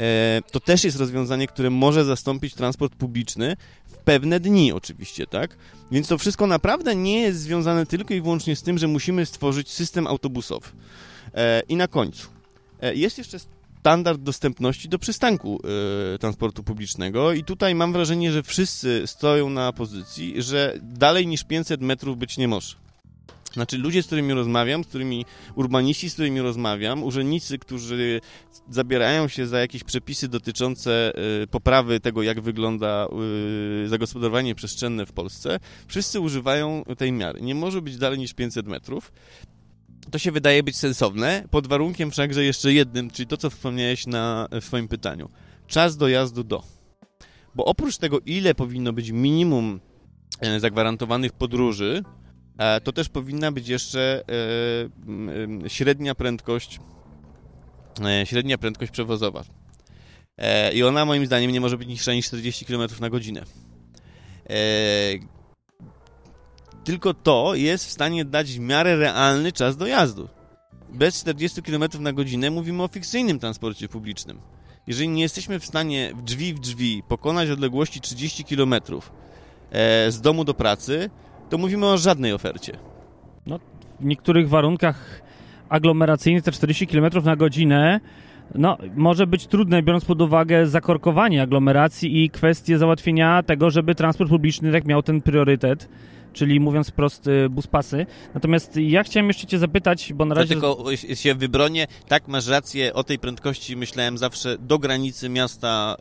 E, 0.00 0.40
to 0.50 0.60
też 0.60 0.84
jest 0.84 0.98
rozwiązanie, 0.98 1.46
które 1.46 1.70
może 1.70 2.04
zastąpić 2.04 2.54
transport 2.54 2.94
publiczny 2.94 3.56
w 3.86 3.96
pewne 3.96 4.40
dni 4.40 4.72
oczywiście, 4.72 5.26
tak? 5.26 5.56
Więc 5.90 6.08
to 6.08 6.18
wszystko 6.18 6.46
naprawdę 6.46 6.96
nie 6.96 7.20
jest 7.20 7.40
związane 7.40 7.86
tylko 7.86 8.14
i 8.14 8.20
wyłącznie 8.20 8.56
z 8.56 8.62
tym, 8.62 8.78
że 8.78 8.88
musimy 8.88 9.26
stworzyć 9.26 9.70
system 9.70 10.06
autobusowy. 10.06 10.68
E, 11.34 11.62
I 11.68 11.76
na 11.76 11.88
końcu. 11.88 12.28
E, 12.80 12.94
jest 12.94 13.18
jeszcze 13.18 13.38
standard 13.80 14.20
dostępności 14.20 14.88
do 14.88 14.98
przystanku 14.98 15.60
transportu 16.20 16.62
publicznego 16.62 17.32
i 17.32 17.44
tutaj 17.44 17.74
mam 17.74 17.92
wrażenie, 17.92 18.32
że 18.32 18.42
wszyscy 18.42 19.02
stoją 19.06 19.50
na 19.50 19.72
pozycji, 19.72 20.42
że 20.42 20.78
dalej 20.82 21.26
niż 21.26 21.44
500 21.44 21.80
metrów 21.80 22.18
być 22.18 22.38
nie 22.38 22.48
może. 22.48 22.76
Znaczy 23.52 23.78
ludzie, 23.78 24.02
z 24.02 24.06
którymi 24.06 24.34
rozmawiam, 24.34 24.84
z 24.84 24.86
którymi 24.86 25.24
urbaniści, 25.54 26.10
z 26.10 26.12
którymi 26.12 26.40
rozmawiam, 26.40 27.02
urzędnicy, 27.02 27.58
którzy 27.58 28.20
zabierają 28.70 29.28
się 29.28 29.46
za 29.46 29.58
jakieś 29.58 29.84
przepisy 29.84 30.28
dotyczące 30.28 31.12
y, 31.42 31.46
poprawy 31.46 32.00
tego, 32.00 32.22
jak 32.22 32.40
wygląda 32.40 33.08
y, 33.84 33.88
zagospodarowanie 33.88 34.54
przestrzenne 34.54 35.06
w 35.06 35.12
Polsce, 35.12 35.60
wszyscy 35.86 36.20
używają 36.20 36.82
tej 36.98 37.12
miary. 37.12 37.40
Nie 37.40 37.54
może 37.54 37.82
być 37.82 37.96
dalej 37.96 38.18
niż 38.18 38.34
500 38.34 38.66
metrów. 38.66 39.12
To 40.10 40.18
się 40.18 40.32
wydaje 40.32 40.62
być 40.62 40.76
sensowne, 40.76 41.44
pod 41.50 41.66
warunkiem 41.66 42.10
wszakże 42.10 42.44
jeszcze 42.44 42.72
jednym, 42.72 43.10
czyli 43.10 43.26
to, 43.26 43.36
co 43.36 43.50
wspomniałeś 43.50 44.06
na, 44.06 44.48
w 44.60 44.64
swoim 44.64 44.88
pytaniu. 44.88 45.28
Czas 45.66 45.96
dojazdu 45.96 46.44
do. 46.44 46.62
Bo 47.54 47.64
oprócz 47.64 47.96
tego, 47.96 48.18
ile 48.26 48.54
powinno 48.54 48.92
być 48.92 49.10
minimum 49.10 49.80
e, 50.40 50.60
zagwarantowanych 50.60 51.32
podróży, 51.32 52.02
to 52.84 52.92
też 52.92 53.08
powinna 53.08 53.52
być 53.52 53.68
jeszcze 53.68 54.24
e, 55.64 55.70
średnia 55.70 56.14
prędkość, 56.14 56.80
e, 58.04 58.26
średnia 58.26 58.58
prędkość 58.58 58.92
przewozowa. 58.92 59.44
E, 60.38 60.72
I 60.72 60.82
ona 60.82 61.04
moim 61.04 61.26
zdaniem 61.26 61.50
nie 61.50 61.60
może 61.60 61.78
być 61.78 61.88
niższa 61.88 62.12
niż 62.12 62.26
40 62.26 62.64
km 62.64 62.90
na 63.00 63.10
godzinę. 63.10 63.42
E, 64.50 64.54
tylko 66.84 67.14
to 67.14 67.54
jest 67.54 67.86
w 67.86 67.90
stanie 67.90 68.24
dać 68.24 68.52
w 68.52 68.58
miarę 68.58 68.96
realny 68.96 69.52
czas 69.52 69.76
dojazdu. 69.76 70.28
Bez 70.88 71.20
40 71.20 71.62
km 71.62 71.84
na 72.00 72.12
godzinę 72.12 72.50
mówimy 72.50 72.82
o 72.82 72.88
fikcyjnym 72.88 73.38
transporcie 73.38 73.88
publicznym. 73.88 74.40
Jeżeli 74.86 75.08
nie 75.08 75.22
jesteśmy 75.22 75.60
w 75.60 75.66
stanie 75.66 76.12
w 76.14 76.22
drzwi 76.22 76.54
w 76.54 76.60
drzwi 76.60 77.02
pokonać 77.08 77.50
odległości 77.50 78.00
30 78.00 78.44
km 78.44 78.74
e, 78.74 80.12
z 80.12 80.20
domu 80.20 80.44
do 80.44 80.54
pracy, 80.54 81.10
to 81.50 81.58
mówimy 81.58 81.86
o 81.86 81.98
żadnej 81.98 82.32
ofercie. 82.32 82.72
No, 83.46 83.58
w 84.00 84.04
niektórych 84.04 84.48
warunkach 84.48 85.22
aglomeracyjnych 85.68 86.42
te 86.44 86.52
40 86.52 86.86
km 86.86 87.24
na 87.24 87.36
godzinę 87.36 88.00
no, 88.54 88.78
może 88.96 89.26
być 89.26 89.46
trudne, 89.46 89.82
biorąc 89.82 90.04
pod 90.04 90.22
uwagę 90.22 90.66
zakorkowanie 90.66 91.42
aglomeracji 91.42 92.24
i 92.24 92.30
kwestię 92.30 92.78
załatwienia 92.78 93.42
tego, 93.42 93.70
żeby 93.70 93.94
transport 93.94 94.30
publiczny 94.30 94.72
tak 94.72 94.84
miał 94.84 95.02
ten 95.02 95.20
priorytet 95.20 95.88
czyli 96.32 96.60
mówiąc 96.60 96.88
wprost 96.88 97.26
y, 97.26 97.48
buspasy. 97.48 98.06
Natomiast 98.34 98.76
ja 98.76 99.02
chciałem 99.02 99.28
jeszcze 99.28 99.46
cię 99.46 99.58
zapytać, 99.58 100.12
bo 100.12 100.24
na 100.24 100.34
razie... 100.34 100.54
To 100.54 100.74
tylko 100.74 100.96
się 101.14 101.34
wybronię, 101.34 101.86
tak 102.08 102.28
masz 102.28 102.46
rację, 102.46 102.94
o 102.94 103.04
tej 103.04 103.18
prędkości 103.18 103.76
myślałem 103.76 104.18
zawsze 104.18 104.58
do 104.58 104.78
granicy 104.78 105.28
miasta 105.28 105.96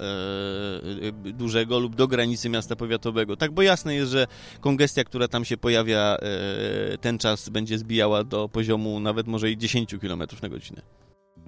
e, 1.27 1.31
dużego 1.31 1.79
lub 1.79 1.95
do 1.95 2.07
granicy 2.07 2.49
miasta 2.49 2.75
powiatowego. 2.75 3.37
Tak, 3.37 3.51
bo 3.51 3.61
jasne 3.61 3.95
jest, 3.95 4.11
że 4.11 4.27
kongestia, 4.59 5.03
która 5.03 5.27
tam 5.27 5.45
się 5.45 5.57
pojawia, 5.57 6.17
e, 6.21 6.97
ten 6.97 7.17
czas 7.17 7.49
będzie 7.49 7.77
zbijała 7.77 8.23
do 8.23 8.49
poziomu 8.49 8.99
nawet 8.99 9.27
może 9.27 9.51
i 9.51 9.57
10 9.57 9.95
km 10.01 10.23
na 10.41 10.49
godzinę. 10.49 10.81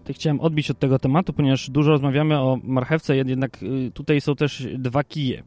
Chciałem 0.09 0.39
odbić 0.39 0.71
od 0.71 0.79
tego 0.79 0.99
tematu, 0.99 1.33
ponieważ 1.33 1.69
dużo 1.69 1.91
rozmawiamy 1.91 2.39
o 2.39 2.59
marchewce, 2.63 3.17
jednak 3.17 3.63
y, 3.63 3.91
tutaj 3.93 4.21
są 4.21 4.35
też 4.35 4.67
dwa 4.77 5.03
kije 5.03 5.43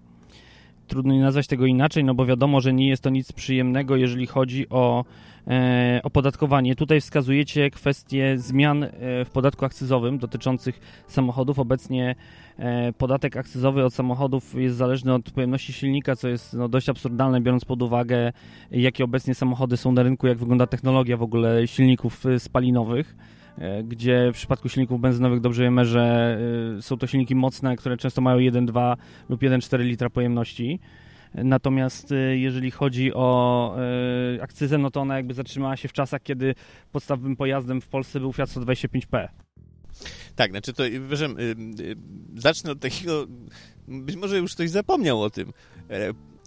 trudno 0.87 1.15
nie 1.15 1.21
nazwać 1.21 1.47
tego 1.47 1.67
inaczej, 1.67 2.05
no 2.05 2.15
bo 2.15 2.27
wiadomo, 2.27 2.61
że 2.61 2.73
nie 2.73 2.89
jest 2.89 3.03
to 3.03 3.11
nic 3.11 3.33
przyjemnego, 3.33 3.97
jeżeli 3.97 4.27
chodzi 4.27 4.69
o 4.69 5.05
e, 5.49 6.01
opodatkowanie. 6.03 6.77
Tutaj 6.77 7.01
wskazujecie 7.01 7.71
kwestie 7.71 8.39
zmian 8.39 8.85
e, 8.85 8.91
w 9.25 9.31
podatku 9.33 9.65
akcyzowym 9.65 10.19
dotyczących 10.19 11.05
samochodów. 11.09 11.59
Obecnie 11.59 12.15
e, 12.59 12.93
podatek 12.93 13.37
akcyzowy 13.37 13.85
od 13.85 13.95
samochodów 13.95 14.55
jest 14.55 14.77
zależny 14.77 15.15
od 15.15 15.31
pojemności 15.31 15.73
silnika, 15.73 16.17
co 16.17 16.29
jest 16.29 16.55
no, 16.55 16.69
dość 16.69 16.89
absurdalne, 16.89 17.41
biorąc 17.41 17.65
pod 17.65 17.83
uwagę, 17.83 18.33
jakie 18.71 19.05
obecnie 19.05 19.35
samochody 19.35 19.77
są 19.77 19.93
na 19.93 20.03
rynku, 20.03 20.27
jak 20.27 20.39
wygląda 20.39 20.67
technologia 20.67 21.17
w 21.17 21.23
ogóle 21.23 21.67
silników 21.67 22.27
e, 22.27 22.39
spalinowych. 22.39 23.17
E, 23.59 23.83
gdzie 23.83 24.31
w 24.33 24.35
przypadku 24.35 24.69
silników 24.69 25.01
benzynowych 25.01 25.41
dobrze 25.41 25.63
wiemy, 25.63 25.85
że 25.85 26.37
e, 26.79 26.83
są 26.83 26.97
to 26.97 27.07
silniki 27.07 27.35
mocne, 27.35 27.77
które 27.77 27.97
często 27.97 28.21
mają 28.21 28.39
1,2 28.39 28.97
lub 29.29 29.41
1,4 29.41 29.79
litra 29.79 30.11
pojemności. 30.11 30.81
Natomiast 31.35 32.13
e, 32.13 32.37
jeżeli 32.37 32.71
chodzi 32.71 33.15
o 33.15 33.77
akcyzę, 34.41 34.79
no 34.79 34.91
to 34.91 35.01
ona 35.01 35.17
jakby 35.17 35.35
zatrzymała 35.35 35.77
się 35.77 35.89
w 35.89 35.93
czasach, 35.93 36.23
kiedy 36.23 36.55
podstawowym 36.93 37.37
pojazdem 37.37 37.81
w 37.81 37.89
Polsce 37.89 38.21
był 38.21 38.33
Fiat 38.33 38.49
125P. 38.49 39.29
Tak, 40.37 40.51
znaczy 40.51 40.73
to, 40.73 40.83
zacznę 42.37 42.71
od 42.73 42.81
takiego, 42.81 43.27
być 43.89 44.17
może 44.17 44.39
już 44.39 44.55
ktoś 44.55 44.71
zapomniał 44.71 45.23
o 45.23 45.31
tym. 45.31 45.53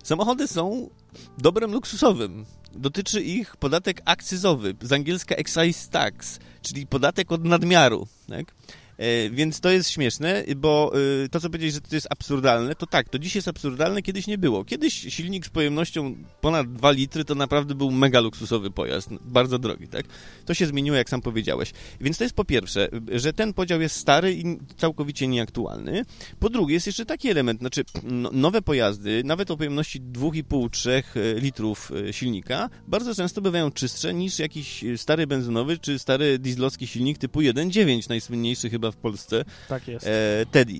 Samochody 0.07 0.47
są 0.47 0.89
dobrem 1.37 1.71
luksusowym. 1.71 2.45
Dotyczy 2.73 3.21
ich 3.21 3.57
podatek 3.57 4.01
akcyzowy, 4.05 4.75
z 4.81 4.91
angielska 4.91 5.35
excise 5.35 5.89
tax, 5.91 6.39
czyli 6.61 6.87
podatek 6.87 7.31
od 7.31 7.43
nadmiaru. 7.43 8.07
Tak? 8.29 8.55
E, 8.97 9.29
więc 9.29 9.59
to 9.59 9.71
jest 9.71 9.89
śmieszne, 9.89 10.43
bo 10.55 10.91
e, 11.23 11.29
to, 11.29 11.39
co 11.39 11.49
powiedzieć, 11.49 11.73
że 11.73 11.81
to 11.81 11.95
jest 11.95 12.07
absurdalne, 12.09 12.75
to 12.75 12.85
tak, 12.87 13.09
to 13.09 13.19
dziś 13.19 13.35
jest 13.35 13.47
absurdalne, 13.47 14.01
kiedyś 14.01 14.27
nie 14.27 14.37
było. 14.37 14.65
Kiedyś 14.65 14.93
silnik 14.93 15.45
z 15.45 15.49
pojemnością 15.49 16.15
ponad 16.41 16.73
2 16.73 16.91
litry 16.91 17.25
to 17.25 17.35
naprawdę 17.35 17.75
był 17.75 17.91
mega 17.91 18.19
luksusowy 18.19 18.71
pojazd, 18.71 19.09
bardzo 19.21 19.59
drogi, 19.59 19.87
tak? 19.87 20.05
To 20.45 20.53
się 20.53 20.65
zmieniło, 20.65 20.97
jak 20.97 21.09
sam 21.09 21.21
powiedziałeś. 21.21 21.71
Więc 22.01 22.17
to 22.17 22.23
jest 22.23 22.35
po 22.35 22.45
pierwsze, 22.45 22.89
że 23.11 23.33
ten 23.33 23.53
podział 23.53 23.81
jest 23.81 23.95
stary 23.95 24.33
i 24.33 24.43
całkowicie 24.77 25.27
nieaktualny. 25.27 26.05
Po 26.39 26.49
drugie, 26.49 26.73
jest 26.73 26.87
jeszcze 26.87 27.05
taki 27.05 27.29
element, 27.29 27.59
znaczy 27.59 27.83
no, 28.03 28.29
nowe 28.33 28.61
pojazdy, 28.61 29.23
nawet 29.25 29.51
o 29.51 29.57
pojemności 29.57 30.01
2,5-3 30.01 30.89
e, 30.89 31.39
litrów 31.39 31.91
silnika, 32.11 32.69
bardzo 32.87 33.15
często 33.15 33.41
bywają 33.41 33.71
czystsze 33.71 34.13
niż 34.13 34.39
jakiś 34.39 34.83
stary 34.95 35.27
benzynowy 35.27 35.77
czy 35.77 35.99
stary 35.99 36.39
dieslowski 36.39 36.87
silnik 36.87 37.17
typu 37.17 37.39
1.9, 37.39 38.09
najsłynniejszy 38.09 38.69
chyba 38.69 38.86
w 38.91 38.97
Polsce. 38.97 39.45
Tak 39.69 39.87
jest. 39.87 40.07
E, 40.07 40.45
Teddy. 40.51 40.79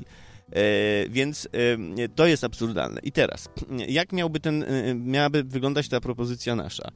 E, 0.52 1.10
więc 1.10 1.48
e, 1.98 2.10
to 2.10 2.28
jest 2.28 2.44
absurdalne. 2.44 3.02
I 3.04 3.12
teraz, 3.12 3.50
jak 3.88 4.14
miałby 4.14 4.40
ten, 4.40 4.64
e, 4.64 4.96
miałaby 4.96 5.44
wyglądać 5.44 5.90
ta 5.90 6.02
propozycja 6.02 6.56
nasza? 6.56 6.92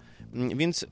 Więc 0.56 0.86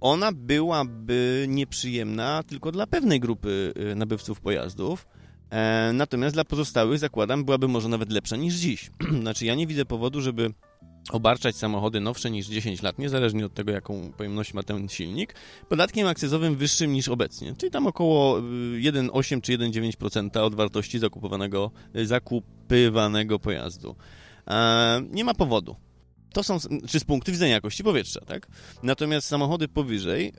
ona 0.00 0.32
byłaby 0.32 1.46
nieprzyjemna 1.48 2.42
tylko 2.42 2.72
dla 2.72 2.86
pewnej 2.86 3.20
grupy 3.20 3.72
e, 3.76 3.94
nabywców 3.94 4.40
pojazdów, 4.40 5.06
e, 5.50 5.90
natomiast 5.94 6.36
dla 6.36 6.44
pozostałych, 6.44 6.98
zakładam, 6.98 7.44
byłaby 7.44 7.68
może 7.68 7.88
nawet 7.88 8.12
lepsza 8.12 8.36
niż 8.36 8.54
dziś. 8.54 8.90
znaczy, 9.20 9.46
ja 9.46 9.54
nie 9.54 9.66
widzę 9.66 9.84
powodu, 9.84 10.20
żeby 10.20 10.52
obarczać 11.10 11.56
samochody 11.56 12.00
nowsze 12.00 12.30
niż 12.30 12.46
10 12.46 12.82
lat, 12.82 12.98
niezależnie 12.98 13.46
od 13.46 13.54
tego, 13.54 13.72
jaką 13.72 14.12
pojemność 14.16 14.54
ma 14.54 14.62
ten 14.62 14.88
silnik, 14.88 15.34
podatkiem 15.68 16.06
akcyzowym 16.06 16.56
wyższym 16.56 16.92
niż 16.92 17.08
obecnie, 17.08 17.54
czyli 17.58 17.72
tam 17.72 17.86
około 17.86 18.40
1,8 18.40 19.38
y, 19.38 19.40
czy 19.40 19.58
1,9% 19.58 20.38
od 20.38 20.54
wartości 20.54 20.98
zakupowanego, 20.98 21.70
y, 21.96 22.06
zakupywanego 22.06 23.38
pojazdu. 23.38 23.96
Nie 25.10 25.24
ma 25.24 25.34
powodu 25.34 25.76
to 26.34 26.42
są, 26.42 26.58
czy 26.88 27.00
z 27.00 27.04
punktu 27.04 27.32
widzenia 27.32 27.54
jakości 27.54 27.84
powietrza, 27.84 28.20
tak? 28.20 28.46
Natomiast 28.82 29.28
samochody 29.28 29.68
powyżej 29.68 30.32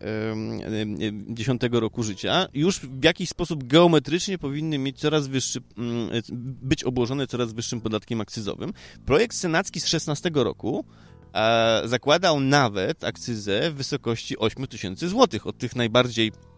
yy, 0.98 1.12
10 1.28 1.62
roku 1.72 2.04
życia 2.04 2.48
już 2.54 2.80
w 2.80 3.04
jakiś 3.04 3.30
sposób 3.30 3.64
geometrycznie 3.64 4.38
powinny 4.38 4.78
mieć 4.78 5.00
coraz 5.00 5.28
wyższy, 5.28 5.60
yy, 5.78 6.22
być 6.62 6.84
obłożone 6.84 7.28
coraz 7.28 7.54
wyższym 7.54 7.82
podatkiem 7.82 8.22
akcyzowym. 8.22 8.74
Projekt 9.06 9.36
senacki 9.36 9.80
z 9.80 9.86
16 9.86 10.32
roku 10.34 10.86
e, 11.34 11.82
zakładał 11.86 12.40
nawet 12.40 13.04
akcyzę 13.04 13.72
w 13.72 13.76
wysokości 13.76 14.38
8 14.38 14.68
tysięcy 14.68 15.08
złotych 15.08 15.48
od 15.48 15.58
tych 15.58 15.76
najbardziej 15.76 16.28
e, 16.28 16.55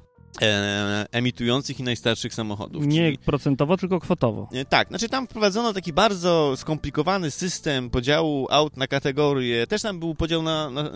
emitujących 1.11 1.79
i 1.79 1.83
najstarszych 1.83 2.33
samochodów. 2.33 2.87
Nie 2.87 3.05
czyli... 3.05 3.17
procentowo, 3.17 3.77
tylko 3.77 3.99
kwotowo. 3.99 4.49
E, 4.53 4.65
tak, 4.65 4.87
znaczy 4.87 5.09
tam 5.09 5.27
wprowadzono 5.27 5.73
taki 5.73 5.93
bardzo 5.93 6.53
skomplikowany 6.57 7.31
system 7.31 7.89
podziału 7.89 8.47
aut 8.49 8.77
na 8.77 8.87
kategorie. 8.87 9.67
Też 9.67 9.81
tam 9.81 9.99
był 9.99 10.15
podział 10.15 10.43
na, 10.43 10.69
na, 10.69 10.81
e, 10.81 10.91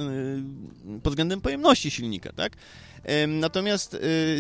pod 1.04 1.14
względem 1.14 1.42
pojemności 1.42 1.92
silnika, 1.92 2.34
tak? 2.34 2.54
E, 3.04 3.28
natomiast 3.28 3.98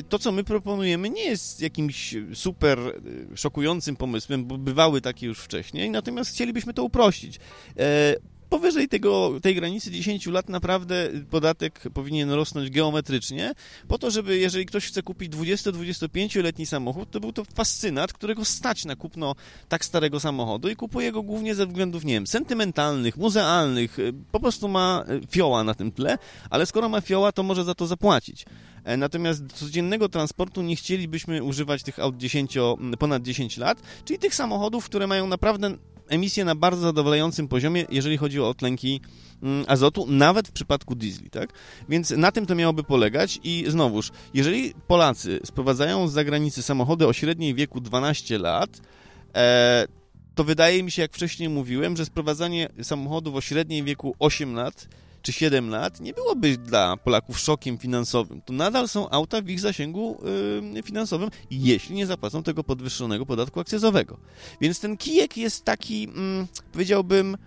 to, 0.10 0.20
co 0.20 0.32
my 0.32 0.44
proponujemy, 0.44 1.10
nie 1.10 1.24
jest 1.24 1.62
jakimś 1.62 2.16
super 2.34 2.80
szokującym 3.36 3.96
pomysłem, 3.96 4.46
bo 4.46 4.58
bywały 4.58 5.02
takie 5.02 5.28
już 5.28 5.40
wcześniej, 5.40 5.90
natomiast 5.90 6.32
chcielibyśmy 6.32 6.74
to 6.74 6.84
uprościć 6.84 7.40
powyżej 8.52 8.88
tego, 8.88 9.40
tej 9.42 9.56
granicy 9.56 9.92
10 9.92 10.26
lat 10.28 10.50
naprawdę 10.50 11.10
podatek 11.30 11.84
powinien 11.94 12.32
rosnąć 12.32 12.70
geometrycznie, 12.70 13.54
po 13.88 13.98
to, 13.98 14.12
żeby 14.12 14.38
jeżeli 14.38 14.66
ktoś 14.66 14.88
chce 14.88 15.04
kupić 15.04 15.34
20-25-letni 15.34 16.66
samochód, 16.66 17.12
to 17.12 17.20
był 17.20 17.34
to 17.34 17.44
fascynat, 17.46 18.14
którego 18.14 18.46
stać 18.46 18.86
na 18.86 18.96
kupno 18.96 19.36
tak 19.70 19.86
starego 19.86 20.20
samochodu 20.20 20.70
i 20.70 20.76
kupuje 20.76 21.12
go 21.12 21.24
głównie 21.24 21.56
ze 21.56 21.68
względów, 21.68 22.06
nie 22.06 22.14
wiem, 22.14 22.28
sentymentalnych, 22.28 23.18
muzealnych, 23.18 23.98
po 24.32 24.40
prostu 24.40 24.68
ma 24.68 25.04
e, 25.08 25.28
fioła 25.28 25.64
na 25.64 25.74
tym 25.74 25.92
tle, 25.92 26.18
ale 26.50 26.66
skoro 26.66 26.90
ma 26.90 27.02
fioła, 27.02 27.32
to 27.32 27.44
może 27.44 27.64
za 27.64 27.76
to 27.76 27.88
zapłacić. 27.88 28.46
E, 28.84 28.98
natomiast 28.98 29.46
do 29.46 29.56
codziennego 29.56 30.10
transportu 30.10 30.62
nie 30.62 30.76
chcielibyśmy 30.76 31.44
używać 31.44 31.84
tych 31.84 32.00
aut 32.00 32.18
10, 32.18 32.58
ponad 33.00 33.24
10 33.24 33.58
lat, 33.58 33.82
czyli 34.06 34.20
tych 34.20 34.36
samochodów, 34.36 34.86
które 34.86 35.08
mają 35.08 35.28
naprawdę 35.28 35.78
emisję 36.12 36.46
na 36.46 36.56
bardzo 36.56 36.82
zadowalającym 36.82 37.48
poziomie, 37.48 37.86
jeżeli 37.90 38.18
chodzi 38.18 38.40
o 38.40 38.54
tlenki 38.54 39.02
mm, 39.44 39.66
azotu, 39.68 40.06
nawet 40.08 40.48
w 40.48 40.52
przypadku 40.52 40.96
diesli, 40.96 41.30
tak? 41.30 41.50
Więc 41.90 42.10
na 42.10 42.32
tym 42.32 42.46
to 42.46 42.56
miałoby 42.56 42.84
polegać 42.84 43.40
i 43.44 43.66
znowuż, 43.68 44.12
jeżeli 44.34 44.74
Polacy 44.88 45.40
sprowadzają 45.46 46.08
z 46.08 46.14
zagranicy 46.14 46.64
samochody 46.64 47.08
o 47.08 47.14
średniej 47.14 47.56
wieku 47.56 47.82
12 47.82 48.38
lat, 48.38 48.82
e, 49.36 49.88
to 50.36 50.44
wydaje 50.44 50.84
mi 50.84 50.92
się, 50.92 51.02
jak 51.02 51.14
wcześniej 51.14 51.50
mówiłem, 51.50 51.98
że 51.98 52.06
sprowadzanie 52.06 52.70
samochodów 52.82 53.36
o 53.36 53.42
średniej 53.42 53.84
wieku 53.84 54.16
8 54.20 54.56
lat 54.56 54.88
czy 55.22 55.34
7 55.34 55.70
lat 55.70 56.00
nie 56.00 56.14
byłoby 56.14 56.58
dla 56.58 56.98
Polaków 56.98 57.40
szokiem 57.40 57.78
finansowym. 57.78 58.42
To 58.42 58.54
nadal 58.54 58.88
są 58.88 59.10
auta 59.10 59.42
w 59.42 59.50
ich 59.50 59.60
zasięgu 59.60 60.22
yy, 60.74 60.84
finansowym, 60.84 61.30
jeśli 61.52 61.96
nie 61.96 62.06
zapłacą 62.06 62.44
tego 62.44 62.64
podwyższonego 62.64 63.26
podatku 63.26 63.60
akcyzowego. 63.60 64.18
Więc 64.62 64.80
ten 64.80 64.98
kijek 64.98 65.38
jest 65.38 65.64
taki, 65.64 66.04
mm, 66.04 66.48
powiedziałbym, 66.72 67.38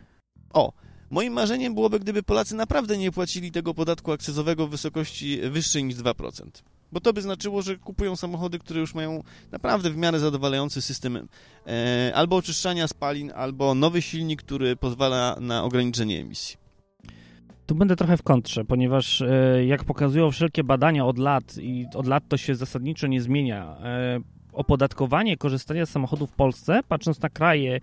o, 0.52 0.72
Moim 1.10 1.32
marzeniem 1.32 1.74
byłoby, 1.74 2.00
gdyby 2.00 2.22
Polacy 2.22 2.54
naprawdę 2.54 2.98
nie 2.98 3.12
płacili 3.12 3.52
tego 3.52 3.74
podatku 3.74 4.12
akcyzowego 4.12 4.66
w 4.66 4.70
wysokości 4.70 5.40
wyższej 5.50 5.84
niż 5.84 5.96
2%. 5.96 6.62
Bo 6.92 7.00
to 7.00 7.12
by 7.12 7.22
znaczyło, 7.22 7.62
że 7.62 7.76
kupują 7.76 8.16
samochody, 8.16 8.58
które 8.58 8.80
już 8.80 8.94
mają 8.94 9.22
naprawdę 9.52 9.90
w 9.90 9.96
miarę 9.96 10.20
zadowalający 10.20 10.82
system 10.82 11.28
e, 11.66 12.12
albo 12.14 12.36
oczyszczania 12.36 12.88
spalin, 12.88 13.32
albo 13.34 13.74
nowy 13.74 14.02
silnik, 14.02 14.42
który 14.42 14.76
pozwala 14.76 15.36
na 15.40 15.64
ograniczenie 15.64 16.20
emisji. 16.20 16.63
Tu 17.66 17.74
będę 17.74 17.96
trochę 17.96 18.16
w 18.16 18.22
kontrze, 18.22 18.64
ponieważ 18.64 19.20
e, 19.20 19.64
jak 19.66 19.84
pokazują 19.84 20.30
wszelkie 20.30 20.64
badania 20.64 21.06
od 21.06 21.18
lat 21.18 21.58
i 21.58 21.86
od 21.94 22.06
lat 22.06 22.24
to 22.28 22.36
się 22.36 22.54
zasadniczo 22.54 23.06
nie 23.06 23.20
zmienia, 23.20 23.76
e, 23.82 24.20
opodatkowanie 24.52 25.36
korzystania 25.36 25.86
z 25.86 25.90
samochodów 25.90 26.30
w 26.30 26.34
Polsce, 26.34 26.80
patrząc 26.88 27.20
na 27.20 27.28
kraje 27.28 27.76
e, 27.76 27.80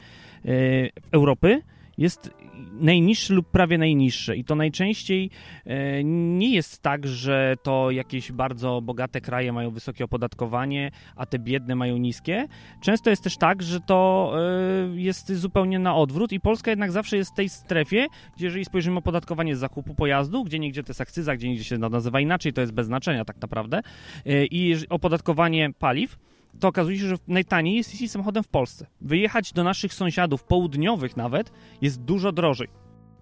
Europy, 1.12 1.62
jest 1.98 2.32
najniższe 2.74 3.34
lub 3.34 3.52
prawie 3.52 3.78
najniższe. 3.78 4.38
I 4.38 4.44
to 4.44 4.56
najczęściej 4.56 5.30
e, 5.66 6.04
nie 6.04 6.54
jest 6.54 6.82
tak, 6.82 7.08
że 7.08 7.56
to 7.64 7.92
jakieś 7.92 8.32
bardzo 8.32 8.82
bogate 8.82 9.22
kraje 9.22 9.54
mają 9.54 9.72
wysokie 9.72 10.04
opodatkowanie, 10.04 10.92
a 11.16 11.26
te 11.26 11.40
biedne 11.40 11.76
mają 11.76 11.98
niskie. 11.98 12.48
Często 12.82 13.10
jest 13.10 13.24
też 13.24 13.38
tak, 13.38 13.64
że 13.64 13.80
to 13.80 14.32
e, 14.36 15.02
jest 15.02 15.34
zupełnie 15.34 15.80
na 15.80 15.96
odwrót 15.96 16.32
i 16.32 16.40
Polska 16.40 16.72
jednak 16.72 16.92
zawsze 16.92 17.18
jest 17.18 17.32
w 17.32 17.36
tej 17.36 17.50
strefie, 17.50 18.08
gdzie 18.36 18.46
jeżeli 18.46 18.66
spojrzymy 18.66 18.98
opodatkowanie 18.98 19.56
zakupu 19.56 19.96
pojazdu, 19.96 20.44
gdzie 20.44 20.60
niegdzie 20.60 20.84
to 20.84 20.90
jest 20.90 21.02
akcyza, 21.02 21.36
gdzie 21.36 21.50
niegdzie 21.50 21.64
się 21.64 21.78
nazywa 21.78 22.20
inaczej, 22.20 22.54
to 22.54 22.62
jest 22.62 22.74
bez 22.74 22.86
znaczenia 22.86 23.26
tak 23.26 23.42
naprawdę, 23.42 23.82
e, 24.26 24.46
i 24.46 24.76
opodatkowanie 24.90 25.74
paliw, 25.80 26.18
to 26.60 26.68
okazuje 26.68 27.00
się, 27.00 27.08
że 27.08 27.16
najtaniej 27.28 27.76
jest 27.76 27.92
jeździć 27.92 28.12
samochodem 28.12 28.44
w 28.44 28.48
Polsce. 28.48 28.88
Wyjechać 29.02 29.54
do 29.54 29.64
naszych 29.64 29.94
sąsiadów 29.94 30.44
południowych 30.44 31.18
nawet 31.18 31.52
jest 31.82 32.02
dużo 32.02 32.32
drożej. 32.32 32.68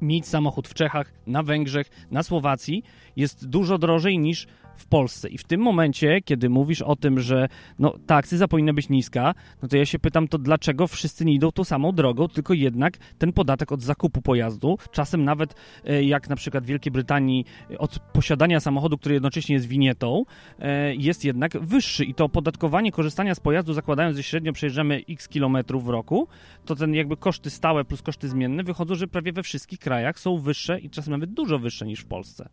Mieć 0.01 0.27
samochód 0.27 0.67
w 0.67 0.73
Czechach, 0.73 1.13
na 1.27 1.43
Węgrzech, 1.43 1.89
na 2.11 2.23
Słowacji 2.23 2.83
jest 3.15 3.47
dużo 3.47 3.77
drożej 3.77 4.19
niż 4.19 4.47
w 4.79 4.85
Polsce. 4.85 5.29
I 5.29 5.37
w 5.37 5.43
tym 5.43 5.61
momencie, 5.61 6.21
kiedy 6.21 6.49
mówisz 6.49 6.81
o 6.81 6.95
tym, 6.95 7.19
że 7.19 7.47
no, 7.79 7.93
ta 8.05 8.15
akcyza 8.15 8.47
powinna 8.47 8.73
być 8.73 8.89
niska, 8.89 9.33
no 9.61 9.67
to 9.67 9.77
ja 9.77 9.85
się 9.85 9.99
pytam, 9.99 10.27
to 10.27 10.37
dlaczego 10.37 10.87
wszyscy 10.87 11.25
nie 11.25 11.33
idą 11.33 11.51
tą 11.51 11.63
samą 11.63 11.91
drogą, 11.91 12.27
tylko 12.27 12.53
jednak 12.53 12.97
ten 13.17 13.33
podatek 13.33 13.71
od 13.71 13.81
zakupu 13.81 14.21
pojazdu, 14.21 14.77
czasem 14.91 15.23
nawet 15.23 15.55
e, 15.85 16.03
jak 16.03 16.29
na 16.29 16.35
przykład 16.35 16.63
w 16.63 16.67
Wielkiej 16.67 16.91
Brytanii 16.91 17.45
od 17.77 17.99
posiadania 17.99 18.59
samochodu, 18.59 18.97
który 18.97 19.13
jednocześnie 19.13 19.55
jest 19.55 19.67
winietą, 19.67 20.23
e, 20.59 20.95
jest 20.95 21.25
jednak 21.25 21.59
wyższy 21.61 22.05
i 22.05 22.13
to 22.13 22.25
opodatkowanie 22.25 22.91
korzystania 22.91 23.35
z 23.35 23.39
pojazdu, 23.39 23.73
zakładając, 23.73 24.17
że 24.17 24.23
średnio 24.23 24.53
przejeżdżamy 24.53 25.03
x 25.09 25.27
kilometrów 25.27 25.85
w 25.85 25.89
roku, 25.89 26.27
to 26.65 26.75
ten 26.75 26.93
jakby 26.93 27.17
koszty 27.17 27.49
stałe 27.49 27.85
plus 27.85 28.01
koszty 28.01 28.29
zmienne 28.29 28.63
wychodzą, 28.63 28.95
że 28.95 29.07
prawie 29.07 29.33
we 29.33 29.43
wszystkich 29.43 29.79
krajach 29.79 30.19
są 30.19 30.37
wyższe 30.37 30.79
i 30.79 30.89
czasem 30.89 31.11
nawet 31.11 31.33
dużo 31.33 31.59
wyższe 31.59 31.85
niż 31.85 31.99
w 31.99 32.05
Polsce. 32.05 32.49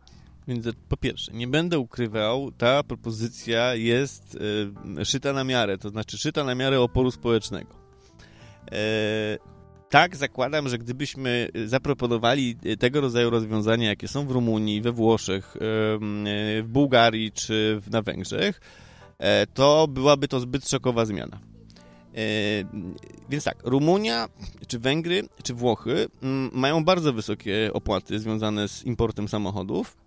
Więc 0.47 0.65
po 0.89 0.97
pierwsze, 0.97 1.33
nie 1.33 1.47
będę 1.47 1.79
ukrywał, 1.79 2.51
ta 2.51 2.83
propozycja 2.83 3.75
jest 3.75 4.37
y, 4.99 5.05
szyta 5.05 5.33
na 5.33 5.43
miarę, 5.43 5.77
to 5.77 5.89
znaczy 5.89 6.17
szyta 6.17 6.43
na 6.43 6.55
miarę 6.55 6.81
oporu 6.81 7.11
społecznego. 7.11 7.75
E, 8.71 9.37
tak, 9.89 10.15
zakładam, 10.15 10.69
że 10.69 10.77
gdybyśmy 10.77 11.49
zaproponowali 11.65 12.55
tego 12.79 13.01
rodzaju 13.01 13.29
rozwiązania, 13.29 13.89
jakie 13.89 14.07
są 14.07 14.27
w 14.27 14.31
Rumunii, 14.31 14.81
we 14.81 14.91
Włoszech, 14.91 15.55
y, 15.55 15.59
w 16.63 16.67
Bułgarii 16.67 17.31
czy 17.31 17.81
na 17.91 18.01
Węgrzech, 18.01 18.61
e, 19.17 19.47
to 19.47 19.87
byłaby 19.87 20.27
to 20.27 20.39
zbyt 20.39 20.69
szokowa 20.69 21.05
zmiana. 21.05 21.39
E, 22.15 22.19
więc 23.29 23.43
tak, 23.43 23.57
Rumunia, 23.63 24.27
czy 24.67 24.79
Węgry, 24.79 25.23
czy 25.43 25.53
Włochy 25.53 26.07
mm, 26.21 26.49
mają 26.53 26.83
bardzo 26.83 27.13
wysokie 27.13 27.69
opłaty 27.73 28.19
związane 28.19 28.67
z 28.67 28.83
importem 28.83 29.27
samochodów 29.27 30.06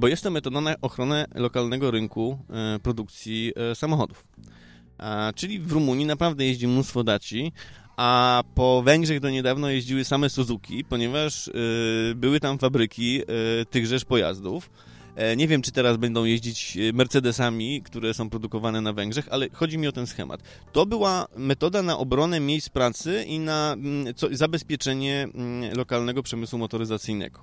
bo 0.00 0.08
jest 0.08 0.22
to 0.22 0.30
metoda 0.30 0.60
na 0.60 0.74
ochronę 0.82 1.26
lokalnego 1.34 1.90
rynku 1.90 2.38
e, 2.50 2.78
produkcji 2.78 3.52
e, 3.56 3.74
samochodów. 3.74 4.24
Czyli 5.34 5.60
w 5.60 5.72
Rumunii 5.72 6.06
naprawdę 6.06 6.44
jeździ 6.44 6.68
mnóstwo 6.68 7.04
daci, 7.04 7.52
a 7.96 8.42
po 8.54 8.82
Węgrzech 8.82 9.20
do 9.20 9.30
niedawno 9.30 9.70
jeździły 9.70 10.04
same 10.04 10.30
Suzuki, 10.30 10.84
ponieważ 10.84 11.50
były 12.14 12.40
tam 12.40 12.58
fabryki 12.58 13.22
tychżeż 13.70 14.04
pojazdów. 14.04 14.70
Nie 15.36 15.48
wiem, 15.48 15.62
czy 15.62 15.72
teraz 15.72 15.96
będą 15.96 16.24
jeździć 16.24 16.78
Mercedesami, 16.92 17.82
które 17.82 18.14
są 18.14 18.30
produkowane 18.30 18.80
na 18.80 18.92
Węgrzech, 18.92 19.28
ale 19.30 19.48
chodzi 19.52 19.78
mi 19.78 19.88
o 19.88 19.92
ten 19.92 20.06
schemat. 20.06 20.42
To 20.72 20.86
była 20.86 21.26
metoda 21.36 21.82
na 21.82 21.98
obronę 21.98 22.40
miejsc 22.40 22.68
pracy 22.68 23.24
i 23.24 23.38
na 23.38 23.72
mm, 23.72 24.14
zabezpieczenie 24.30 25.28
mm, 25.34 25.76
lokalnego 25.76 26.22
przemysłu 26.22 26.58
motoryzacyjnego. 26.58 27.40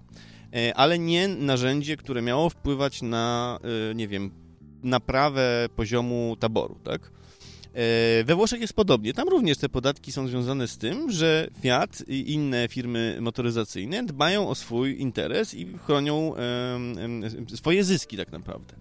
E, 0.55 0.73
ale 0.73 0.99
nie 0.99 1.27
narzędzie, 1.27 1.97
które 1.97 2.21
miało 2.21 2.49
wpływać 2.49 3.01
na, 3.01 3.59
e, 3.91 3.95
nie 3.95 4.07
wiem, 4.07 4.31
naprawę 4.83 5.69
poziomu 5.75 6.37
taboru, 6.39 6.79
tak? 6.83 7.01
E, 7.01 8.23
we 8.23 8.35
Włoszech 8.35 8.61
jest 8.61 8.73
podobnie. 8.73 9.13
Tam 9.13 9.29
również 9.29 9.57
te 9.57 9.69
podatki 9.69 10.11
są 10.11 10.27
związane 10.27 10.67
z 10.67 10.77
tym, 10.77 11.11
że 11.11 11.47
Fiat 11.61 12.03
i 12.07 12.33
inne 12.33 12.67
firmy 12.67 13.17
motoryzacyjne 13.21 14.03
dbają 14.03 14.49
o 14.49 14.55
swój 14.55 15.01
interes 15.01 15.53
i 15.53 15.77
chronią 15.85 16.33
swoje 17.55 17.83
zyski 17.83 18.17
tak 18.17 18.31
naprawdę. 18.31 18.75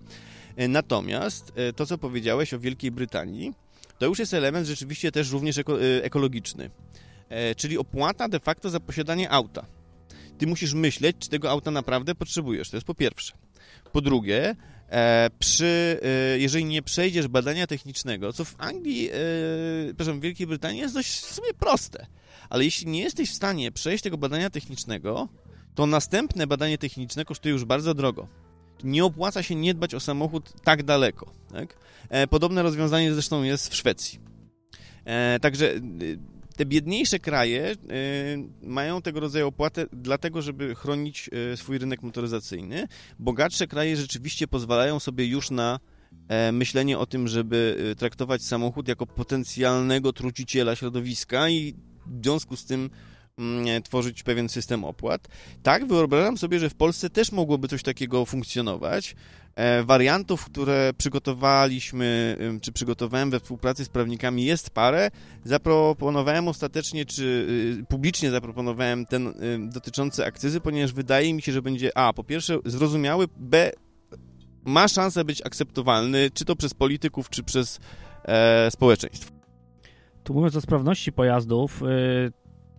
Natomiast 0.68 1.52
to, 1.76 1.86
co 1.86 1.98
powiedziałeś 1.98 2.54
o 2.54 2.58
Wielkiej 2.58 2.90
Brytanii, 2.90 3.52
to 3.98 4.06
już 4.06 4.18
jest 4.18 4.34
element 4.34 4.66
rzeczywiście 4.66 5.12
też 5.12 5.32
również 5.32 5.60
ekologiczny. 6.02 6.70
Czyli 7.56 7.78
opłata 7.78 8.28
de 8.28 8.40
facto 8.40 8.70
za 8.70 8.80
posiadanie 8.80 9.30
auta 9.30 9.66
ty 10.38 10.46
musisz 10.46 10.74
myśleć, 10.74 11.16
czy 11.18 11.28
tego 11.28 11.50
auta 11.50 11.70
naprawdę 11.70 12.14
potrzebujesz. 12.14 12.70
To 12.70 12.76
jest 12.76 12.86
po 12.86 12.94
pierwsze. 12.94 13.32
Po 13.92 14.00
drugie, 14.00 14.56
e, 14.88 15.30
przy, 15.38 16.00
e, 16.02 16.38
jeżeli 16.38 16.64
nie 16.64 16.82
przejdziesz 16.82 17.28
badania 17.28 17.66
technicznego, 17.66 18.32
co 18.32 18.44
w 18.44 18.54
Anglii, 18.58 19.08
e, 19.08 19.12
przepraszam, 19.86 20.20
w 20.20 20.22
Wielkiej 20.22 20.46
Brytanii 20.46 20.80
jest 20.80 20.94
dość 20.94 21.10
w 21.10 21.34
sumie 21.34 21.54
proste, 21.58 22.06
ale 22.50 22.64
jeśli 22.64 22.86
nie 22.86 23.00
jesteś 23.00 23.30
w 23.30 23.34
stanie 23.34 23.72
przejść 23.72 24.04
tego 24.04 24.18
badania 24.18 24.50
technicznego, 24.50 25.28
to 25.74 25.86
następne 25.86 26.46
badanie 26.46 26.78
techniczne 26.78 27.24
kosztuje 27.24 27.52
już 27.52 27.64
bardzo 27.64 27.94
drogo. 27.94 28.28
Nie 28.84 29.04
opłaca 29.04 29.42
się 29.42 29.54
nie 29.54 29.74
dbać 29.74 29.94
o 29.94 30.00
samochód 30.00 30.52
tak 30.62 30.82
daleko. 30.82 31.32
Tak? 31.52 31.76
E, 32.08 32.26
podobne 32.26 32.62
rozwiązanie 32.62 33.12
zresztą 33.12 33.42
jest 33.42 33.68
w 33.68 33.76
Szwecji. 33.76 34.18
E, 35.04 35.40
także 35.40 35.74
te 36.56 36.66
biedniejsze 36.66 37.18
kraje 37.18 37.72
y, 37.72 37.76
mają 38.62 39.02
tego 39.02 39.20
rodzaju 39.20 39.48
opłatę 39.48 39.86
dlatego, 39.92 40.42
żeby 40.42 40.74
chronić 40.74 41.30
y, 41.52 41.56
swój 41.56 41.78
rynek 41.78 42.02
motoryzacyjny. 42.02 42.88
Bogatsze 43.18 43.66
kraje 43.66 43.96
rzeczywiście 43.96 44.48
pozwalają 44.48 45.00
sobie 45.00 45.26
już 45.26 45.50
na 45.50 45.80
e, 46.28 46.52
myślenie 46.52 46.98
o 46.98 47.06
tym, 47.06 47.28
żeby 47.28 47.76
y, 47.92 47.96
traktować 47.96 48.42
samochód 48.42 48.88
jako 48.88 49.06
potencjalnego 49.06 50.12
truciciela 50.12 50.76
środowiska 50.76 51.48
i 51.48 51.74
w 52.06 52.24
związku 52.24 52.56
z 52.56 52.64
tym 52.64 52.90
tworzyć 53.84 54.22
pewien 54.22 54.48
system 54.48 54.84
opłat. 54.84 55.28
Tak, 55.62 55.86
wyobrażam 55.86 56.38
sobie, 56.38 56.58
że 56.58 56.70
w 56.70 56.74
Polsce 56.74 57.10
też 57.10 57.32
mogłoby 57.32 57.68
coś 57.68 57.82
takiego 57.82 58.24
funkcjonować, 58.24 59.14
E, 59.56 59.84
wariantów, 59.84 60.44
które 60.44 60.90
przygotowaliśmy, 60.98 62.36
czy 62.62 62.72
przygotowałem 62.72 63.30
we 63.30 63.40
współpracy 63.40 63.84
z 63.84 63.88
prawnikami 63.88 64.44
jest 64.44 64.70
parę. 64.70 65.10
Zaproponowałem 65.44 66.48
ostatecznie, 66.48 67.04
czy 67.04 67.46
y, 67.80 67.84
publicznie 67.88 68.30
zaproponowałem 68.30 69.06
ten 69.06 69.34
dotyczący 69.72 70.26
akcyzy, 70.26 70.60
ponieważ 70.60 70.92
wydaje 70.92 71.34
mi 71.34 71.42
się, 71.42 71.52
że 71.52 71.62
będzie 71.62 71.98
A, 71.98 72.12
po 72.12 72.24
pierwsze 72.24 72.58
zrozumiały, 72.64 73.26
B, 73.36 73.70
ma 74.64 74.88
szansę 74.88 75.24
być 75.24 75.46
akceptowalny, 75.46 76.30
czy 76.34 76.44
to 76.44 76.56
przez 76.56 76.74
polityków, 76.74 77.30
czy 77.30 77.42
przez 77.42 77.80
e, 78.24 78.70
społeczeństwo. 78.70 79.32
Tu 80.24 80.34
mówiąc 80.34 80.56
o 80.56 80.60
sprawności 80.60 81.12
pojazdów, 81.12 81.82
y, 81.82 82.32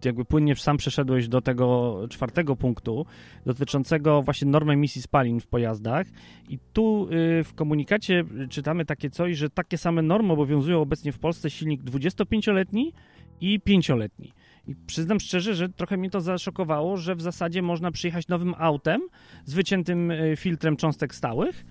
jakby 0.06 0.26
płynnie 0.26 0.56
sam 0.56 0.78
przeszedłeś 0.78 1.28
do 1.28 1.42
tego 1.42 2.00
czwartego 2.10 2.56
punktu 2.56 3.06
dotyczącego 3.46 4.22
właśnie 4.22 4.48
norm 4.48 4.70
emisji 4.70 5.02
spalin 5.02 5.40
w 5.40 5.48
pojazdach 5.48 6.08
i 6.50 6.60
tu 6.74 7.08
y, 7.40 7.44
w 7.44 7.54
komunikacie 7.54 8.24
czytamy 8.50 8.86
takie 8.86 9.10
coś, 9.10 9.38
że 9.38 9.50
takie 9.50 9.78
same 9.78 10.02
normy 10.02 10.34
obowiązują 10.34 10.82
obecnie 10.82 11.12
w 11.12 11.20
Polsce 11.20 11.50
silnik 11.50 11.84
25-letni 11.84 12.94
i 13.42 13.60
5-letni. 13.60 14.34
I 14.68 14.76
przyznam 14.88 15.20
szczerze, 15.20 15.56
że 15.56 15.70
trochę 15.70 15.98
mnie 15.98 16.10
to 16.10 16.22
zaszokowało, 16.22 16.98
że 16.98 17.16
w 17.16 17.22
zasadzie 17.22 17.62
można 17.62 17.92
przyjechać 17.92 18.28
nowym 18.28 18.56
autem 18.58 19.02
z 19.46 19.54
wyciętym 19.54 20.12
y, 20.12 20.34
filtrem 20.38 20.78
cząstek 20.78 21.16
stałych 21.16 21.66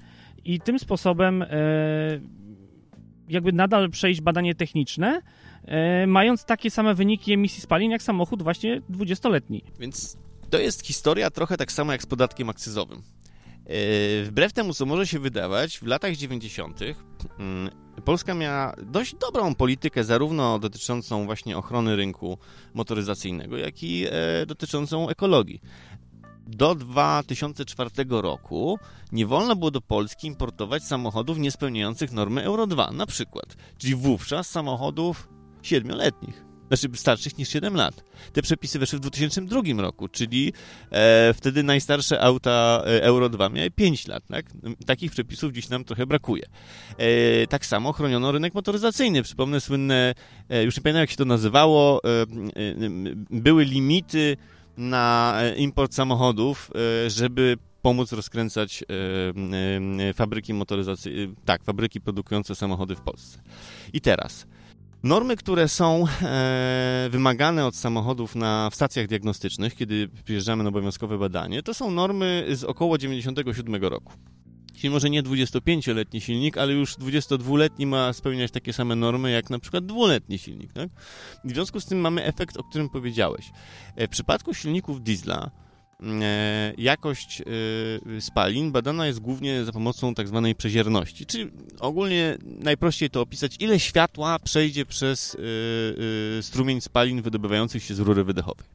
i 0.45 0.61
tym 0.61 0.79
sposobem 0.79 1.43
y, 1.43 1.47
jakby 3.29 3.53
nadal 3.53 3.91
przejść 3.91 4.21
badanie 4.21 4.55
techniczne, 4.55 5.21
mając 6.07 6.45
takie 6.45 6.71
same 6.71 6.95
wyniki 6.95 7.33
emisji 7.33 7.61
spalin 7.61 7.91
jak 7.91 8.03
samochód 8.03 8.43
właśnie 8.43 8.81
20-letni. 8.81 9.65
Więc 9.81 10.17
to 10.51 10.59
jest 10.59 10.87
historia 10.87 11.31
trochę 11.31 11.57
tak 11.57 11.73
samo 11.73 11.93
jak 11.93 12.03
z 12.03 12.07
podatkiem 12.07 12.49
akcyzowym. 12.49 13.03
E, 13.67 14.25
wbrew 14.25 14.53
temu, 14.53 14.75
co 14.75 14.87
może 14.87 15.07
się 15.07 15.19
wydawać, 15.19 15.79
w 15.79 15.87
latach 15.87 16.17
90. 16.17 16.81
Mm, 17.39 17.71
Polska 18.05 18.35
miała 18.35 18.75
dość 18.83 19.15
dobrą 19.15 19.55
politykę, 19.55 20.05
zarówno 20.05 20.59
dotyczącą 20.59 21.27
właśnie 21.27 21.57
ochrony 21.57 21.97
rynku 21.97 22.39
motoryzacyjnego, 22.75 23.57
jak 23.57 23.83
i 23.83 24.07
e, 24.11 24.47
dotyczącą 24.47 25.09
ekologii. 25.09 25.61
do 26.47 26.75
2004 26.75 27.91
roku 28.09 28.79
nie 29.13 29.27
wolno 29.27 29.57
było 29.57 29.71
do 29.71 29.81
Polski 29.81 30.27
importować 30.27 30.83
samochodów 30.85 31.39
niespełniających 31.39 32.13
normy 32.13 32.43
Euro 32.43 32.67
2, 32.67 32.91
na 32.93 33.07
przykład. 33.07 33.57
Czyli 33.79 33.95
wówczas 33.95 34.51
samochodów 34.51 35.29
siedmioletnich 35.67 36.55
znaczy 36.69 36.89
starszych 36.97 37.39
niż 37.39 37.49
7 37.49 37.75
lat. 37.75 38.05
Te 38.33 38.43
przepisy 38.43 38.79
weszły 38.79 38.99
w 38.99 39.03
2002 39.03 39.63
roku, 39.79 40.09
czyli 40.09 40.53
e, 40.91 41.35
wtedy 41.35 41.63
najstarsze 41.63 42.21
auta 42.21 42.83
e, 42.87 43.03
Euro 43.03 43.29
2 43.29 43.49
miały 43.49 43.71
5 43.71 44.09
lat. 44.09 44.23
Tak? 44.27 44.47
Takich 44.87 45.11
przepisów 45.11 45.53
dziś 45.53 45.69
nam 45.69 45.85
trochę 45.85 46.07
brakuje. 46.07 46.43
E, 46.99 47.47
tak 47.47 47.67
samo 47.67 47.93
chroniono 47.93 48.33
rynek 48.33 48.55
motoryzacyjny. 48.55 49.23
Przypomnę 49.23 49.61
słynne, 49.61 50.15
e, 50.49 50.65
już 50.65 50.77
nie 50.77 50.83
pamiętam 50.83 51.01
jak 51.01 51.11
się 51.11 51.17
to 51.17 51.25
nazywało, 51.25 52.01
e, 52.05 52.23
e, 52.23 52.27
były 53.31 53.65
limity 53.65 54.37
na 54.77 55.41
import 55.57 55.95
samochodów, 55.95 56.71
żeby 57.07 57.57
pomóc 57.83 58.13
rozkręcać 58.13 58.85
fabryki 60.15 60.55
motoryzacyjne, 60.55 61.35
tak, 61.45 61.65
fabryki 61.65 62.01
produkujące 62.01 62.55
samochody 62.55 62.97
w 62.97 63.01
Polsce. 63.01 63.39
I 63.93 64.01
teraz 64.01 64.47
Normy, 65.05 65.37
które 65.37 65.69
są 65.69 66.05
e, 66.23 67.09
wymagane 67.11 67.67
od 67.67 67.77
samochodów 67.77 68.35
na, 68.35 68.71
w 68.71 68.75
stacjach 68.75 69.07
diagnostycznych, 69.07 69.75
kiedy 69.75 70.09
przyjeżdżamy 70.25 70.63
na 70.63 70.69
obowiązkowe 70.69 71.19
badanie, 71.19 71.63
to 71.63 71.75
są 71.75 71.91
normy 71.91 72.47
z 72.53 72.65
około 72.65 72.99
97 72.99 73.85
roku. 73.85 74.13
Czyli 74.77 74.91
może 74.91 75.11
nie 75.11 75.23
25-letni 75.23 76.21
silnik, 76.21 76.59
ale 76.59 76.73
już 76.73 76.95
22-letni 76.95 77.87
ma 77.87 78.13
spełniać 78.13 78.51
takie 78.51 78.73
same 78.73 78.97
normy 78.97 79.31
jak 79.31 79.51
na 79.51 79.59
przykład 79.59 79.87
dwuletni 79.87 80.39
silnik. 80.39 80.73
Tak? 80.73 80.89
W 81.45 81.51
związku 81.51 81.81
z 81.81 81.87
tym 81.87 81.99
mamy 82.01 82.25
efekt, 82.25 82.57
o 82.57 82.65
którym 82.65 82.89
powiedziałeś. 82.89 83.51
E, 83.97 84.07
w 84.07 84.11
przypadku 84.11 84.55
silników 84.55 85.03
diesla 85.03 85.51
jakość 86.79 87.41
e, 87.41 88.21
spalin 88.21 88.73
badana 88.73 89.07
jest 89.07 89.21
głównie 89.21 89.65
za 89.65 89.73
pomocą 89.73 90.15
tak 90.15 90.29
zwanej 90.29 90.55
przezierności, 90.55 91.27
czyli 91.27 91.51
ogólnie 91.81 92.39
najprościej 92.43 93.11
to 93.11 93.21
opisać, 93.21 93.57
ile 93.61 93.81
światła 93.81 94.39
przejdzie 94.39 94.87
przez 94.87 95.37
e, 96.39 96.43
strumień 96.43 96.81
spalin 96.81 97.23
wydobywających 97.23 97.85
się 97.85 97.95
z 97.95 97.99
rury 97.99 98.25
wydechowej. 98.25 98.67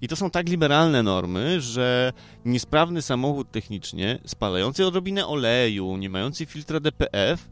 I 0.00 0.08
to 0.08 0.16
są 0.16 0.30
tak 0.30 0.48
liberalne 0.48 1.02
normy, 1.02 1.60
że 1.60 2.12
niesprawny 2.44 3.02
samochód 3.02 3.50
technicznie, 3.50 4.18
spalający 4.26 4.86
odrobinę 4.86 5.26
oleju, 5.26 5.96
nie 5.96 6.10
mający 6.10 6.46
filtra 6.46 6.80
DPF, 6.80 7.48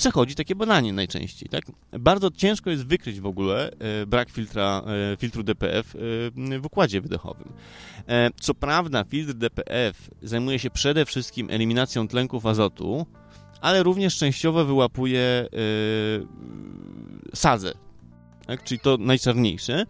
przechodzi 0.00 0.34
takie 0.34 0.54
badanie 0.54 0.92
najczęściej. 0.92 1.48
Tak? 1.48 1.64
Bardzo 1.92 2.30
ciężko 2.30 2.70
jest 2.70 2.86
wykryć 2.86 3.20
w 3.20 3.26
ogóle 3.26 3.70
e, 3.72 4.06
brak 4.06 4.30
filtra, 4.30 4.82
e, 5.12 5.16
filtru 5.16 5.42
DPF 5.42 5.96
e, 5.96 5.98
w 6.60 6.66
układzie 6.66 7.00
wydechowym. 7.00 7.52
Co 8.40 8.54
prawda, 8.54 9.04
filtr 9.04 9.34
DPF 9.34 10.10
zajmuje 10.22 10.58
się 10.58 10.70
przede 10.70 11.04
wszystkim 11.04 11.50
eliminacją 11.50 12.08
tlenków 12.08 12.46
azotu, 12.46 13.06
ale 13.60 13.82
również 13.82 14.16
częściowo 14.16 14.64
wyłapuje 14.64 15.48
sadzę, 17.34 17.72
tak? 18.46 18.64
czyli 18.64 18.80
to 18.80 18.96
najczarniejsze. 18.96 19.86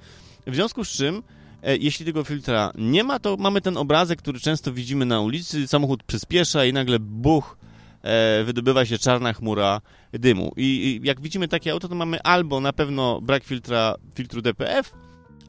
W 0.46 0.54
związku 0.54 0.84
z 0.84 0.88
czym 0.88 1.22
jeśli 1.62 2.06
tego 2.06 2.24
filtra 2.24 2.72
nie 2.74 3.04
ma, 3.04 3.18
to 3.18 3.36
mamy 3.36 3.60
ten 3.60 3.76
obrazek, 3.76 4.18
który 4.18 4.40
często 4.40 4.72
widzimy 4.72 5.04
na 5.04 5.20
ulicy. 5.20 5.68
Samochód 5.68 6.02
przyspiesza 6.02 6.64
i 6.64 6.72
nagle 6.72 6.98
buch, 6.98 7.56
e, 8.02 8.44
wydobywa 8.44 8.84
się 8.84 8.98
czarna 8.98 9.32
chmura 9.32 9.80
dymu. 10.12 10.52
I, 10.56 10.62
I, 10.62 11.06
jak 11.06 11.20
widzimy 11.20 11.48
takie 11.48 11.72
auto, 11.72 11.88
to 11.88 11.94
mamy 11.94 12.22
albo 12.22 12.60
na 12.60 12.72
pewno 12.72 13.20
brak 13.20 13.44
filtra, 13.44 13.94
filtru 14.14 14.42
DPF, 14.42 14.92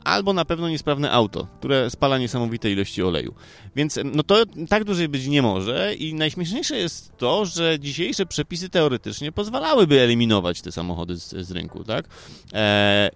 albo 0.03 0.33
na 0.33 0.45
pewno 0.45 0.69
niesprawne 0.69 1.11
auto, 1.11 1.47
które 1.59 1.89
spala 1.89 2.17
niesamowite 2.17 2.71
ilości 2.71 3.03
oleju. 3.03 3.33
Więc 3.75 3.99
no 4.03 4.23
to 4.23 4.43
tak 4.69 4.83
dłużej 4.83 5.09
być 5.09 5.27
nie 5.27 5.41
może 5.41 5.95
i 5.95 6.13
najśmieszniejsze 6.13 6.77
jest 6.77 7.17
to, 7.17 7.45
że 7.45 7.79
dzisiejsze 7.79 8.25
przepisy 8.25 8.69
teoretycznie 8.69 9.31
pozwalałyby 9.31 10.01
eliminować 10.01 10.61
te 10.61 10.71
samochody 10.71 11.17
z, 11.17 11.29
z 11.29 11.51
rynku, 11.51 11.83
tak? 11.83 12.05
E, 12.53 13.09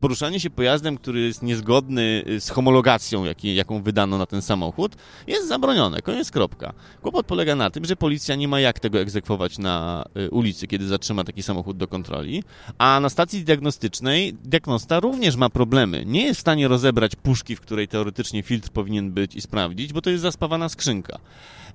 poruszanie 0.00 0.40
się 0.40 0.50
pojazdem, 0.50 0.96
który 0.96 1.20
jest 1.20 1.42
niezgodny 1.42 2.24
y, 2.28 2.40
z 2.40 2.50
homologacją, 2.50 3.24
jaki, 3.24 3.54
jaką 3.54 3.82
wydano 3.82 4.18
na 4.18 4.26
ten 4.26 4.42
samochód, 4.42 4.96
jest 5.26 5.48
zabronione. 5.48 6.02
Koniec 6.02 6.30
kropka. 6.30 6.72
Kłopot 7.02 7.26
polega 7.26 7.56
na 7.56 7.70
tym, 7.70 7.84
że 7.84 7.96
policja 7.96 8.34
nie 8.34 8.48
ma 8.48 8.60
jak 8.60 8.80
tego 8.80 9.00
egzekwować 9.00 9.58
na 9.58 10.04
y, 10.16 10.30
ulicy, 10.30 10.66
kiedy 10.66 10.86
zatrzyma 10.86 11.24
taki 11.24 11.42
samochód 11.42 11.76
do 11.76 11.88
kontroli, 11.88 12.42
a 12.78 13.00
na 13.00 13.08
stacji 13.08 13.44
diagnostycznej 13.44 14.34
diagnosta 14.34 15.00
również 15.00 15.36
ma 15.36 15.50
problemy. 15.50 16.04
Nie 16.06 16.22
jest 16.24 16.38
w 16.38 16.40
stanie 16.40 16.68
rozebrać 16.68 17.16
puszki, 17.16 17.56
w 17.56 17.60
której 17.60 17.88
teoretycznie 17.88 18.42
filtr 18.42 18.70
powinien 18.70 19.12
być 19.12 19.34
i 19.34 19.40
sprawdzić, 19.40 19.92
bo 19.92 20.00
to 20.00 20.10
jest 20.10 20.22
zaspawana 20.22 20.68
skrzynka. 20.68 21.18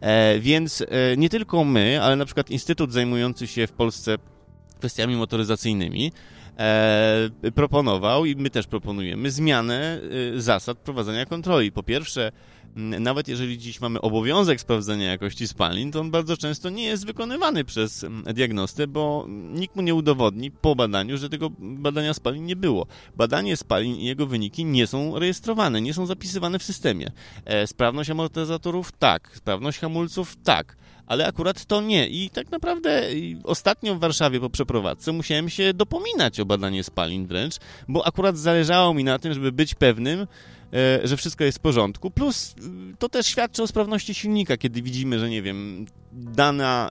E, 0.02 0.40
więc 0.40 0.82
e, 0.82 0.86
nie 1.18 1.30
tylko 1.30 1.64
my, 1.64 2.02
ale 2.02 2.16
na 2.16 2.26
przykład 2.26 2.50
instytut 2.50 2.94
zajmujący 2.94 3.48
się 3.48 3.68
w 3.68 3.72
Polsce 3.72 4.18
kwestiami 4.80 5.16
motoryzacyjnymi 5.16 6.12
proponował 7.56 8.26
i 8.26 8.36
my 8.36 8.50
też 8.50 8.68
proponujemy 8.68 9.32
zmianę 9.32 10.00
e, 10.38 10.42
zasad 10.42 10.78
prowadzenia 10.78 11.26
kontroli. 11.26 11.72
Po 11.72 11.84
pierwsze, 11.84 12.32
nawet 12.76 13.28
jeżeli 13.28 13.58
dziś 13.58 13.82
mamy 13.82 14.02
obowiązek 14.02 14.62
sprawdzenia 14.62 15.12
jakości 15.12 15.48
spalin, 15.48 15.92
to 15.92 16.00
on 16.00 16.12
bardzo 16.12 16.38
często 16.38 16.70
nie 16.70 16.84
jest 16.84 17.06
wykonywany 17.06 17.64
przez 17.64 18.06
diagnostę, 18.34 18.88
bo 18.88 19.26
nikt 19.30 19.76
mu 19.76 19.82
nie 19.82 19.96
udowodni 19.96 20.52
po 20.52 20.76
badaniu, 20.76 21.18
że 21.18 21.30
tego 21.30 21.50
badania 21.60 22.14
spalin 22.14 22.46
nie 22.46 22.56
było. 22.56 22.88
Badanie 23.16 23.58
spalin 23.58 23.96
i 23.96 24.06
jego 24.06 24.28
wyniki 24.28 24.66
nie 24.66 24.88
są 24.88 25.20
rejestrowane, 25.20 25.82
nie 25.82 25.94
są 25.94 26.06
zapisywane 26.06 26.60
w 26.60 26.64
systemie. 26.64 27.12
E, 27.46 27.68
sprawność 27.68 28.10
amortyzatorów 28.10 28.92
tak, 28.92 29.32
sprawność 29.36 29.80
hamulców 29.80 30.38
tak 30.44 30.82
ale 31.12 31.28
akurat 31.28 31.66
to 31.66 31.82
nie. 31.82 32.08
I 32.08 32.30
tak 32.30 32.52
naprawdę 32.52 33.04
ostatnio 33.44 33.96
w 33.96 34.00
Warszawie 34.00 34.40
po 34.40 34.50
przeprowadzce 34.50 35.12
musiałem 35.12 35.50
się 35.50 35.74
dopominać 35.74 36.40
o 36.40 36.46
badanie 36.46 36.84
spalin 36.84 37.28
wręcz, 37.28 37.56
bo 37.88 38.08
akurat 38.08 38.38
zależało 38.38 38.94
mi 38.94 39.04
na 39.04 39.20
tym, 39.20 39.34
żeby 39.34 39.52
być 39.52 39.76
pewnym, 39.76 40.28
że 41.04 41.18
wszystko 41.18 41.44
jest 41.44 41.58
w 41.58 41.62
porządku. 41.62 42.12
Plus 42.12 42.56
y, 42.94 42.98
to 43.00 43.10
też 43.10 43.28
świadczy 43.28 43.64
o 43.64 43.68
sprawności 43.68 44.14
silnika, 44.14 44.58
kiedy 44.58 44.82
widzimy, 44.82 45.20
że 45.20 45.30
nie 45.30 45.42
wiem, 45.42 45.86
dana, 46.14 46.90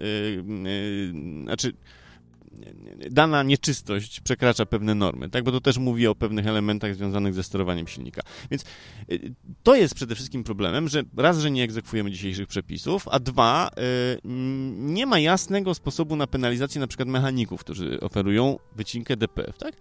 yy, 0.00 0.44
yy, 0.62 1.42
znaczy 1.42 1.72
dana 3.10 3.42
nieczystość 3.42 4.20
przekracza 4.20 4.66
pewne 4.66 4.94
normy, 4.94 5.30
tak? 5.30 5.44
bo 5.44 5.52
to 5.52 5.60
też 5.60 5.78
mówi 5.78 6.06
o 6.06 6.14
pewnych 6.14 6.46
elementach 6.46 6.94
związanych 6.94 7.34
ze 7.34 7.42
sterowaniem 7.42 7.86
silnika. 7.86 8.22
Więc 8.50 8.64
y, 9.12 9.34
to 9.62 9.74
jest 9.76 9.94
przede 9.94 10.14
wszystkim 10.14 10.44
problemem, 10.44 10.88
że 10.88 11.02
raz, 11.16 11.38
że 11.38 11.50
nie 11.50 11.62
egzekwujemy 11.62 12.10
dzisiejszych 12.10 12.46
przepisów, 12.46 13.08
a 13.10 13.18
dwa, 13.18 13.70
y, 13.70 14.20
nie 14.74 15.06
ma 15.06 15.18
jasnego 15.18 15.74
sposobu 15.74 16.16
na 16.16 16.26
penalizację 16.26 16.80
na 16.80 16.86
przykład 16.86 17.08
mechaników, 17.08 17.60
którzy 17.60 18.00
oferują 18.00 18.58
wycinkę 18.76 19.16
DPF, 19.16 19.58
tak? 19.58 19.76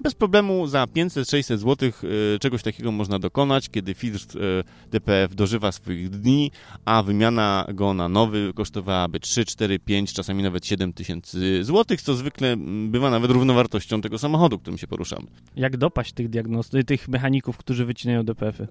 Bez 0.00 0.14
problemu 0.14 0.66
za 0.66 0.84
500-600 0.84 1.56
zł 1.56 1.88
e, 2.34 2.38
czegoś 2.38 2.62
takiego 2.62 2.92
można 2.92 3.18
dokonać, 3.18 3.68
kiedy 3.68 3.94
filtr 3.94 4.38
e, 4.38 4.64
DPF 4.90 5.34
dożywa 5.34 5.72
swoich 5.72 6.10
dni, 6.10 6.50
a 6.84 7.02
wymiana 7.02 7.66
go 7.74 7.94
na 7.94 8.08
nowy 8.08 8.52
kosztowałaby 8.54 9.20
3, 9.20 9.44
4, 9.44 9.78
5, 9.78 10.12
czasami 10.12 10.42
nawet 10.42 10.66
7 10.66 10.92
tysięcy 10.92 11.64
złotych, 11.64 12.02
co 12.02 12.14
zwykle 12.14 12.56
bywa 12.88 13.10
nawet 13.10 13.30
równowartością 13.30 14.00
tego 14.00 14.18
samochodu, 14.18 14.58
którym 14.58 14.78
się 14.78 14.86
poruszamy. 14.86 15.26
Jak 15.56 15.76
dopaść 15.76 16.12
tych 16.12 16.28
diagnosty, 16.28 16.84
tych 16.84 17.08
mechaników, 17.08 17.56
którzy 17.56 17.84
wycinają 17.84 18.24
DPF-y? 18.24 18.62
E, 18.64 18.68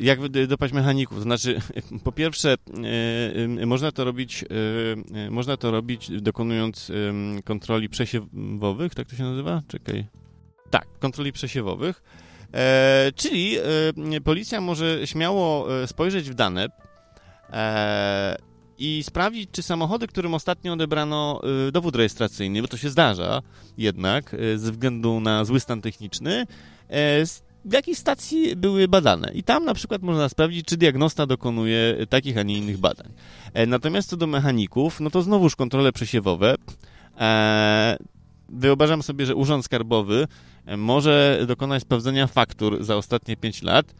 jak 0.00 0.28
dopaść 0.28 0.74
mechaników? 0.74 1.22
Znaczy, 1.22 1.60
po 2.04 2.12
pierwsze, 2.12 2.54
można 3.66 3.92
to 3.92 4.04
robić, 4.04 4.44
można 5.30 5.56
to 5.56 5.70
robić 5.70 6.10
dokonując 6.20 6.92
kontroli 7.44 7.88
przesiewowych, 7.88 8.94
tak 8.94 9.08
to 9.08 9.16
się 9.16 9.22
nazywa? 9.22 9.62
Czekaj. 9.68 10.06
Tak, 10.70 10.86
kontroli 10.98 11.32
przesiewowych. 11.32 12.02
E, 12.54 13.12
czyli 13.16 13.56
e, 14.14 14.20
policja 14.24 14.60
może 14.60 15.06
śmiało 15.06 15.74
e, 15.82 15.86
spojrzeć 15.86 16.30
w 16.30 16.34
dane 16.34 16.68
e, 17.52 18.36
i 18.78 19.02
sprawdzić, 19.02 19.50
czy 19.52 19.62
samochody, 19.62 20.06
którym 20.06 20.34
ostatnio 20.34 20.72
odebrano 20.72 21.40
e, 21.68 21.72
dowód 21.72 21.96
rejestracyjny, 21.96 22.62
bo 22.62 22.68
to 22.68 22.76
się 22.76 22.90
zdarza 22.90 23.42
jednak 23.78 24.34
e, 24.34 24.58
ze 24.58 24.72
względu 24.72 25.20
na 25.20 25.44
zły 25.44 25.60
stan 25.60 25.80
techniczny, 25.80 26.46
w 27.64 27.72
jakiej 27.72 27.94
stacji 27.94 28.56
były 28.56 28.88
badane. 28.88 29.32
I 29.34 29.42
tam 29.42 29.64
na 29.64 29.74
przykład 29.74 30.02
można 30.02 30.28
sprawdzić, 30.28 30.66
czy 30.66 30.76
diagnosta 30.76 31.26
dokonuje 31.26 32.06
takich, 32.08 32.38
a 32.38 32.42
nie 32.42 32.58
innych 32.58 32.78
badań. 32.78 33.12
Natomiast 33.66 34.08
co 34.08 34.16
do 34.16 34.26
mechaników, 34.26 35.00
no 35.00 35.10
to 35.10 35.22
znowuż 35.22 35.56
kontrole 35.56 35.92
przesiewowe. 35.92 36.54
Wyobrażam 38.48 39.02
sobie, 39.02 39.26
że 39.26 39.34
Urząd 39.34 39.64
Skarbowy 39.64 40.26
może 40.76 41.44
dokonać 41.46 41.82
sprawdzenia 41.82 42.26
faktur 42.26 42.84
za 42.84 42.96
ostatnie 42.96 43.36
5 43.36 43.62
lat. 43.62 43.94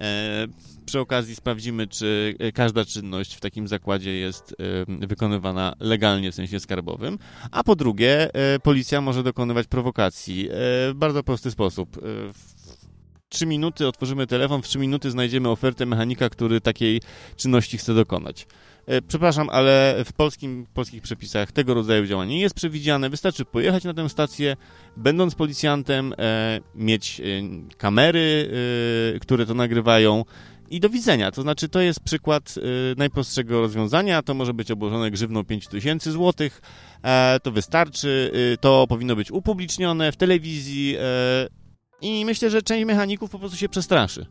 E, 0.00 0.46
przy 0.86 1.00
okazji 1.00 1.34
sprawdzimy, 1.34 1.86
czy 1.86 2.34
każda 2.54 2.84
czynność 2.84 3.34
w 3.34 3.40
takim 3.40 3.68
zakładzie 3.68 4.12
jest 4.12 4.56
e, 5.00 5.06
wykonywana 5.06 5.74
legalnie 5.80 6.32
w 6.32 6.34
sensie 6.34 6.60
skarbowym. 6.60 7.18
A 7.50 7.64
po 7.64 7.76
drugie, 7.76 8.34
e, 8.34 8.58
policja 8.58 9.00
może 9.00 9.22
dokonywać 9.22 9.66
prowokacji 9.66 10.48
w 10.50 10.92
bardzo 10.94 11.22
prosty 11.22 11.50
sposób 11.50 12.00
3 13.28 13.46
minuty 13.46 13.86
otworzymy 13.86 14.26
telefon, 14.26 14.62
w 14.62 14.68
3 14.68 14.78
minuty 14.78 15.10
znajdziemy 15.10 15.48
ofertę 15.48 15.86
mechanika, 15.86 16.28
który 16.28 16.60
takiej 16.60 17.00
czynności 17.36 17.78
chce 17.78 17.94
dokonać. 17.94 18.46
E, 18.86 19.02
przepraszam, 19.02 19.48
ale 19.50 19.96
w 20.04 20.12
polskim, 20.12 20.66
polskich 20.74 21.02
przepisach 21.02 21.52
tego 21.52 21.74
rodzaju 21.74 22.06
działanie 22.06 22.34
nie 22.34 22.40
jest 22.40 22.54
przewidziane. 22.54 23.10
Wystarczy 23.10 23.44
pojechać 23.44 23.84
na 23.84 23.94
tę 23.94 24.08
stację, 24.08 24.56
będąc 24.96 25.34
policjantem, 25.34 26.14
e, 26.18 26.60
mieć 26.74 27.20
e, 27.20 27.24
kamery, 27.76 28.50
które 29.20 29.46
to 29.46 29.54
nagrywają 29.54 30.24
i 30.70 30.80
do 30.80 30.88
widzenia. 30.88 31.30
To 31.30 31.42
znaczy, 31.42 31.68
to 31.68 31.80
jest 31.80 32.00
przykład 32.00 32.54
najprostszego 32.96 33.60
rozwiązania. 33.60 34.22
To 34.22 34.34
może 34.34 34.54
być 34.54 34.70
obłożone 34.70 35.10
grzywną 35.10 35.44
5000 35.44 36.12
zł. 36.12 36.48
E, 37.02 37.40
to 37.42 37.50
wystarczy. 37.50 38.32
To 38.60 38.86
powinno 38.88 39.16
być 39.16 39.30
upublicznione 39.30 40.12
w 40.12 40.16
telewizji. 40.16 40.96
I 42.00 42.24
myślę, 42.24 42.50
że 42.50 42.62
część 42.62 42.84
mechaników 42.84 43.30
po 43.30 43.38
prostu 43.38 43.58
się 43.58 43.68
przestraszy. 43.68 44.26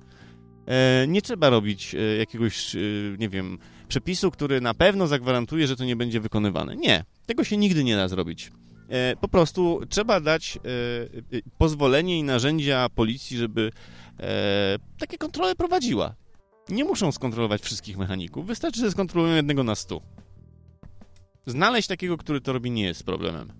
Nie 1.08 1.22
trzeba 1.22 1.50
robić 1.50 1.96
jakiegoś, 2.20 2.76
nie 3.20 3.30
wiem, 3.30 3.58
przepisu, 3.90 4.32
który 4.32 4.62
na 4.62 4.74
pewno 4.74 5.08
zagwarantuje, 5.08 5.68
że 5.68 5.76
to 5.76 5.86
nie 5.86 5.96
będzie 5.96 6.20
wykonywane. 6.20 6.76
Nie, 6.76 7.04
tego 7.26 7.44
się 7.44 7.58
nigdy 7.58 7.84
nie 7.84 7.96
da 7.96 8.08
zrobić. 8.08 8.52
E, 8.90 9.16
Po 9.16 9.28
prostu 9.28 9.82
trzeba 9.90 10.20
dać 10.20 10.58
e, 10.58 10.60
e, 11.38 11.42
pozwolenie 11.58 12.20
i 12.20 12.24
narzędzia 12.24 12.90
policji, 12.96 13.38
żeby 13.38 13.72
takie 15.00 15.18
kontrole 15.18 15.56
prowadziła. 15.56 16.16
Nie 16.70 16.84
muszą 16.84 17.12
skontrolować 17.12 17.62
wszystkich 17.62 17.98
mechaników, 17.98 18.46
wystarczy, 18.48 18.80
że 18.80 18.92
skontrolują 18.92 19.36
jednego 19.36 19.64
na 19.64 19.76
stu. 19.76 20.02
Znaleźć 21.46 21.88
takiego, 21.88 22.18
który 22.18 22.42
to 22.42 22.54
robi, 22.54 22.72
nie 22.72 22.84
jest 22.84 23.04
problemem. 23.04 23.52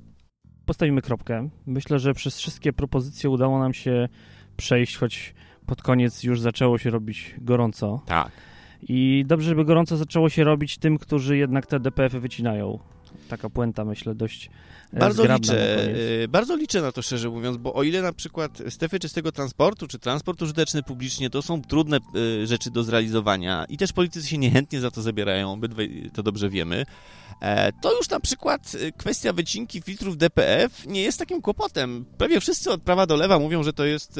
Postawimy 0.66 1.02
kropkę. 1.02 1.50
Myślę, 1.66 2.00
że 2.00 2.14
przez 2.14 2.38
wszystkie 2.38 2.74
propozycje 2.74 3.30
udało 3.30 3.60
nam 3.60 3.74
się 3.74 4.10
przejść, 4.58 4.98
choć 4.98 5.34
pod 5.66 5.82
koniec 5.82 6.24
już 6.24 6.42
zaczęło 6.42 6.78
się 6.78 6.90
robić 6.90 7.36
gorąco. 7.38 8.02
Tak. 8.06 8.32
I 8.82 9.24
dobrze, 9.28 9.50
żeby 9.50 9.66
gorąco 9.66 9.98
zaczęło 9.98 10.30
się 10.30 10.44
robić 10.44 10.78
tym, 10.78 10.98
którzy 10.98 11.38
jednak 11.38 11.66
te 11.66 11.80
DPF-y 11.80 12.20
wycinają. 12.20 12.80
Taka 13.30 13.50
puenta, 13.50 13.86
myślę, 13.86 14.16
dość 14.16 14.50
e, 14.94 15.00
Bardzo 15.00 15.36
liczę, 15.36 15.84
e, 16.24 16.28
bardzo 16.28 16.56
liczę 16.56 16.82
na 16.82 16.92
to, 16.92 17.02
szczerze 17.02 17.30
mówiąc, 17.30 17.58
bo 17.58 17.74
o 17.74 17.84
ile 17.84 18.02
na 18.02 18.14
przykład 18.14 18.62
strefy 18.70 19.00
czystego 19.00 19.32
transportu, 19.32 19.88
czy 19.88 20.00
transport 20.00 20.42
użyteczny 20.42 20.84
publicznie, 20.84 21.30
to 21.30 21.42
są 21.42 21.62
trudne 21.62 21.98
e, 21.98 22.48
rzeczy 22.48 22.72
do 22.72 22.84
zrealizowania 22.84 23.66
i 23.70 23.78
też 23.78 23.94
politycy 23.94 24.28
się 24.28 24.38
niechętnie 24.38 24.80
za 24.80 24.92
to 24.92 25.02
zabierają, 25.02 25.54
obydwaj 25.54 26.10
to 26.14 26.24
dobrze 26.24 26.50
wiemy, 26.50 26.86
to 27.82 27.98
już 27.98 28.10
na 28.10 28.20
przykład 28.20 28.76
kwestia 28.98 29.34
wycinki 29.34 29.82
filtrów 29.82 30.18
DPF 30.18 30.88
nie 30.88 31.02
jest 31.02 31.20
takim 31.20 31.42
kłopotem. 31.42 32.06
Prawie 32.18 32.40
wszyscy 32.40 32.72
od 32.72 32.82
prawa 32.82 33.06
do 33.06 33.16
lewa 33.16 33.40
mówią, 33.40 33.64
że 33.64 33.74
to 33.74 33.86
jest 33.86 34.20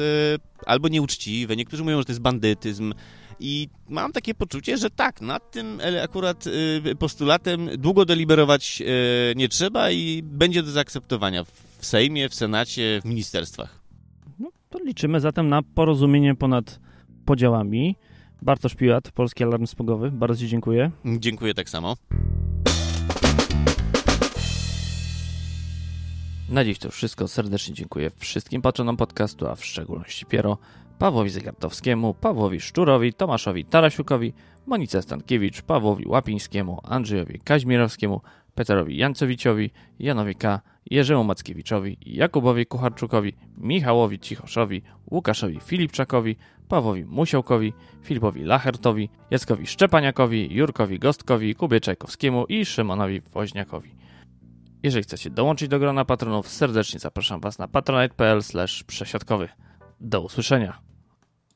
albo 0.66 0.88
nieuczciwe, 0.88 1.56
niektórzy 1.56 1.84
mówią, 1.84 1.98
że 1.98 2.04
to 2.04 2.12
jest 2.12 2.22
bandytyzm, 2.22 2.94
i 3.40 3.68
mam 3.88 4.12
takie 4.12 4.34
poczucie, 4.34 4.76
że 4.76 4.90
tak, 4.90 5.20
nad 5.20 5.50
tym 5.50 5.80
e, 5.80 6.02
akurat 6.02 6.46
y, 6.46 6.96
postulatem 6.98 7.68
długo 7.78 8.04
deliberować 8.04 8.82
e, 8.82 9.34
nie 9.34 9.48
trzeba 9.48 9.90
i 9.90 10.22
będzie 10.22 10.62
do 10.62 10.70
zaakceptowania 10.70 11.44
w 11.44 11.86
Sejmie, 11.86 12.28
w 12.28 12.34
Senacie, 12.34 13.00
w 13.02 13.04
ministerstwach. 13.04 13.80
No, 14.38 14.50
to 14.70 14.78
liczymy 14.78 15.20
zatem 15.20 15.48
na 15.48 15.62
porozumienie 15.62 16.34
ponad 16.34 16.80
podziałami. 17.24 17.96
Bartosz 18.42 18.74
Piłat, 18.74 19.10
Polski 19.10 19.44
Alarm 19.44 19.66
Smogowy. 19.66 20.10
Bardzo 20.10 20.40
Ci 20.40 20.48
dziękuję. 20.48 20.90
Dziękuję 21.04 21.54
tak 21.54 21.70
samo. 21.70 21.96
Na 26.48 26.64
dziś 26.64 26.78
to 26.78 26.90
wszystko. 26.90 27.28
Serdecznie 27.28 27.74
dziękuję 27.74 28.10
wszystkim 28.16 28.62
patronom 28.62 28.96
podcastu, 28.96 29.46
a 29.46 29.54
w 29.54 29.64
szczególności 29.64 30.26
Piero, 30.26 30.58
Pawłowi 31.00 31.30
Zegartowskiemu, 31.30 32.14
Pawłowi 32.14 32.60
Szczurowi, 32.60 33.12
Tomaszowi 33.12 33.64
Tarasiukowi, 33.64 34.32
Monice 34.66 35.02
Stankiewicz, 35.02 35.62
Pawłowi 35.62 36.08
Łapińskiemu, 36.08 36.80
Andrzejowi 36.82 37.40
Kaźmirowskiemu, 37.44 38.20
Peterowi 38.54 38.96
Jancowiciowi, 38.96 39.70
Janowi 39.98 40.34
K., 40.34 40.60
Jerzemu 40.90 41.24
Mackiewiczowi, 41.24 41.98
Jakubowi 42.06 42.66
Kucharczukowi, 42.66 43.32
Michałowi 43.58 44.18
Cichoszowi, 44.18 44.82
Łukaszowi 45.10 45.60
Filipczakowi, 45.60 46.36
Pawłowi 46.68 47.04
Musiałkowi, 47.04 47.72
Filipowi 48.02 48.44
Lachertowi, 48.44 49.10
Jackowi 49.30 49.66
Szczepaniakowi, 49.66 50.54
Jurkowi 50.54 50.98
Gostkowi, 50.98 51.54
Kubie 51.54 51.80
Czajkowskiemu 51.80 52.46
i 52.46 52.64
Szymonowi 52.64 53.20
Woźniakowi. 53.20 53.94
Jeżeli 54.82 55.02
chcecie 55.02 55.30
dołączyć 55.30 55.68
do 55.68 55.78
grona 55.78 56.04
patronów, 56.04 56.48
serdecznie 56.48 57.00
zapraszam 57.00 57.40
Was 57.40 57.58
na 57.58 57.68
patronite.pl. 57.68 58.40
Do 60.00 60.20
usłyszenia. 60.20 60.89